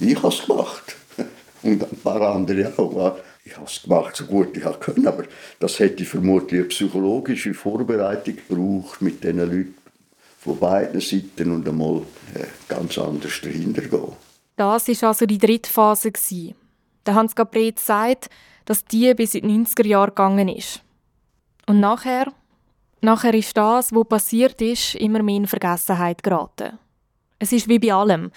Ich 0.00 0.16
habe 0.16 0.28
es 0.28 0.46
gemacht. 0.46 0.96
Und 1.62 1.82
ein 1.82 1.98
paar 2.02 2.20
andere 2.34 2.72
auch. 2.76 3.18
Ich 3.44 3.56
habe 3.56 3.66
es 3.66 3.82
gemacht, 3.82 4.16
so 4.16 4.24
gut 4.24 4.56
ich 4.56 4.62
konnte. 4.62 5.08
Aber 5.08 5.24
das 5.58 5.78
hätte 5.78 6.04
vermutlich 6.04 6.60
eine 6.60 6.68
psychologische 6.68 7.54
Vorbereitung 7.54 8.36
gebraucht 8.36 9.02
mit 9.02 9.22
diesen 9.22 9.38
Leuten 9.38 9.74
von 10.38 10.58
beiden 10.58 11.00
Seiten 11.00 11.52
und 11.52 11.68
einmal 11.68 12.02
äh, 12.34 12.44
ganz 12.68 12.98
anders 12.98 13.40
dahinter 13.42 13.82
gehen. 13.82 14.12
Das 14.56 14.88
war 14.88 15.08
also 15.08 15.26
die 15.26 15.38
dritte 15.38 15.70
Phase. 15.70 16.12
Der 17.06 17.14
Hans 17.14 17.34
Gabret 17.34 17.78
sagt, 17.78 18.30
dass 18.64 18.84
die 18.84 19.12
bis 19.14 19.34
in 19.34 19.48
die 19.48 19.54
90er 19.54 19.86
Jahre 19.86 20.08
gegangen 20.08 20.48
ist. 20.48 20.82
Und 21.66 21.80
nachher? 21.80 22.32
Nachher 23.00 23.34
ist 23.34 23.56
das, 23.56 23.92
was 23.92 24.08
passiert 24.08 24.60
ist, 24.62 24.94
immer 24.94 25.22
mehr 25.22 25.36
in 25.36 25.46
Vergessenheit 25.46 26.22
geraten. 26.22 26.78
Es 27.38 27.52
ist 27.52 27.68
wie 27.68 27.78
bei 27.78 27.92
allem. 27.92 28.30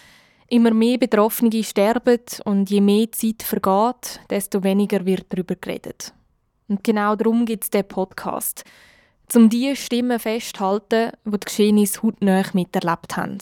Immer 0.49 0.73
mehr 0.73 0.97
Betroffene 0.97 1.63
sterben 1.63 2.19
und 2.45 2.69
je 2.69 2.82
mehr 2.82 3.12
Zeit 3.12 3.43
vergeht, 3.43 4.19
desto 4.30 4.63
weniger 4.63 5.06
wird 5.06 5.25
darüber 5.30 5.56
geredet. 5.56 6.13
Und 6.67 6.84
genau 6.84 7.15
darum 7.15 7.45
gibt 7.45 7.63
es 7.63 7.69
diesen 7.69 7.88
Podcast, 7.88 8.63
um 9.34 9.49
die 9.49 9.75
Stimmen 9.75 10.19
festzuhalten, 10.19 11.12
die 11.25 11.32
die 11.32 11.39
Geschehnisse 11.45 12.01
hautnah 12.03 12.43
miterlebt 12.53 13.15
haben. 13.15 13.38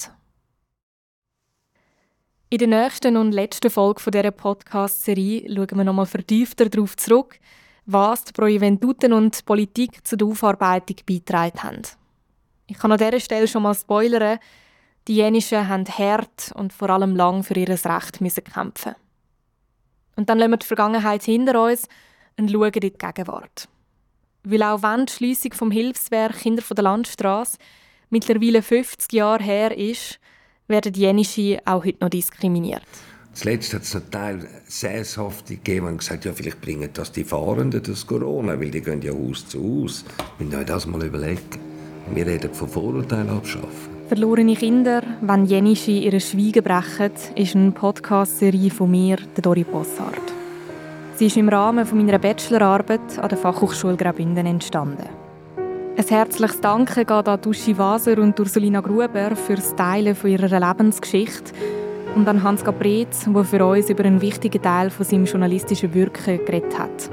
In 2.47 2.59
der 2.59 2.67
nächsten 2.67 3.17
und 3.17 3.31
letzten 3.31 3.71
Folge 3.71 4.11
dieser 4.11 4.29
Podcast-Serie 4.29 5.51
schauen 5.51 5.77
wir 5.77 5.83
nochmal 5.83 6.05
vertiefter 6.05 6.69
darauf 6.69 6.95
zurück, 6.95 7.39
was 7.87 8.23
die 8.23 8.33
Pro 8.33 8.45
Juventuten 8.45 9.13
und 9.13 9.39
die 9.39 9.43
Politik 9.43 10.05
zur 10.05 10.19
Aufarbeitung 10.21 10.97
beigetragen 11.07 11.63
haben. 11.63 11.81
Ich 12.67 12.77
kann 12.77 12.91
an 12.91 12.99
dieser 12.99 13.19
Stelle 13.19 13.47
schon 13.47 13.63
mal 13.63 13.73
spoilern, 13.73 14.37
die 15.07 15.15
Jenischen 15.15 15.67
haben 15.67 15.85
hart 15.85 16.51
und 16.53 16.71
vor 16.71 16.91
allem 16.91 17.15
lang 17.15 17.41
für 17.41 17.55
ihr 17.55 17.67
Recht 17.67 18.21
müssen 18.21 18.43
kämpfen. 18.43 18.93
Und 20.15 20.29
dann 20.29 20.37
lassen 20.37 20.51
wir 20.51 20.57
die 20.57 20.67
Vergangenheit 20.67 21.23
hinter 21.23 21.63
uns 21.63 21.87
und 22.37 22.51
schauen 22.51 22.71
in 22.71 22.79
die 22.79 22.93
Gegenwart. 22.93 23.67
Weil 24.43 24.61
auch 24.61 24.83
wenn 24.83 25.07
die 25.07 25.13
Schliessung 25.13 25.53
vom 25.53 25.71
Hilfswerk 25.71 26.37
Kinder 26.37 26.61
von 26.61 26.75
der 26.75 26.83
Landstraße 26.83 27.57
mittlerweile 28.11 28.61
50 28.61 29.11
Jahre 29.13 29.43
her 29.43 29.75
ist, 29.75 30.19
werden 30.67 30.93
Jenische 30.93 31.59
auch 31.65 31.83
heute 31.85 31.97
noch 32.01 32.09
diskriminiert. 32.09 32.83
Zuletzt 33.33 33.73
hat 33.73 33.81
es 33.81 33.95
einen 33.95 34.09
Teil 34.09 34.47
Sesshafte 34.65 35.55
gegeben, 35.55 35.91
die 35.91 35.97
gesagt 35.97 36.23
ja, 36.23 36.31
vielleicht 36.31 36.61
bringen 36.61 36.89
das 36.93 37.11
die 37.11 37.25
Fahrenden 37.25 37.83
das 37.83 38.07
Corona, 38.07 38.57
weil 38.57 38.71
die 38.71 38.81
gehen 38.81 39.01
ja 39.01 39.11
Haus 39.11 39.45
zu 39.47 39.59
Haus. 39.59 40.05
Müssen 40.39 40.55
euch 40.55 40.65
das 40.65 40.85
mal 40.85 41.03
überlegen. 41.03 41.59
Wir 42.13 42.25
reden 42.25 42.53
von 42.53 42.69
Vorurteilen 42.69 43.29
abschaffen. 43.29 43.95
Verlorene 44.07 44.55
Kinder, 44.55 45.01
wenn 45.21 45.45
Jenische 45.45 45.91
ihre 45.91 46.19
Schweigen 46.21 46.63
brechen, 46.63 47.11
ist 47.35 47.55
eine 47.55 47.71
Podcast-Serie 47.71 48.69
von 48.69 48.91
mir, 48.91 49.17
der 49.35 49.41
Dori 49.41 49.63
Bossart. 49.63 50.33
Sie 51.15 51.25
ist 51.25 51.37
im 51.37 51.49
Rahmen 51.49 51.87
meiner 51.93 52.19
Bachelorarbeit 52.19 53.19
an 53.19 53.29
der 53.29 53.37
Fachhochschule 53.37 53.97
Graubünden 53.97 54.45
entstanden. 54.45 55.24
Ein 55.97 56.05
herzliches 56.07 56.59
Danke 56.59 57.05
geht 57.05 57.09
an 57.09 57.39
Duschi 57.39 57.77
Waser 57.77 58.17
und 58.17 58.37
Ursulina 58.37 58.81
Gruber 58.81 59.33
für 59.33 59.55
das 59.55 59.73
Teilen 59.77 60.13
von 60.13 60.29
ihrer 60.29 60.59
Lebensgeschichte 60.59 61.53
und 62.15 62.27
an 62.27 62.43
Hans 62.43 62.65
Gabretz, 62.65 63.23
der 63.25 63.43
für 63.45 63.65
uns 63.65 63.89
über 63.89 64.03
einen 64.03 64.19
wichtigen 64.19 64.61
Teil 64.61 64.89
von 64.89 65.05
seinem 65.05 65.23
journalistischen 65.23 65.93
Wirken 65.93 66.43
geredet 66.45 66.77
hat. 66.77 67.09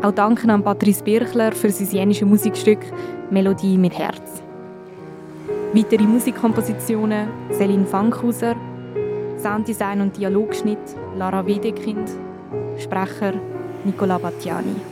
Auch 0.00 0.12
danke 0.12 0.48
an 0.48 0.62
Patrice 0.62 1.02
Birchler 1.02 1.50
für 1.50 1.70
sein 1.70 1.88
jenische 1.88 2.24
Musikstück 2.24 2.78
«Melodie 3.30 3.76
mit 3.76 3.98
Herz». 3.98 4.44
Weitere 5.72 6.04
Musikkompositionen 6.04 7.26
Celine 7.50 7.86
Fankhauser, 7.86 8.54
Sounddesign 9.38 10.02
und 10.02 10.16
Dialogschnitt 10.16 10.78
Lara 11.16 11.44
Wedekind, 11.44 12.08
Sprecher 12.78 13.32
Nicola 13.84 14.18
Battiani. 14.18 14.91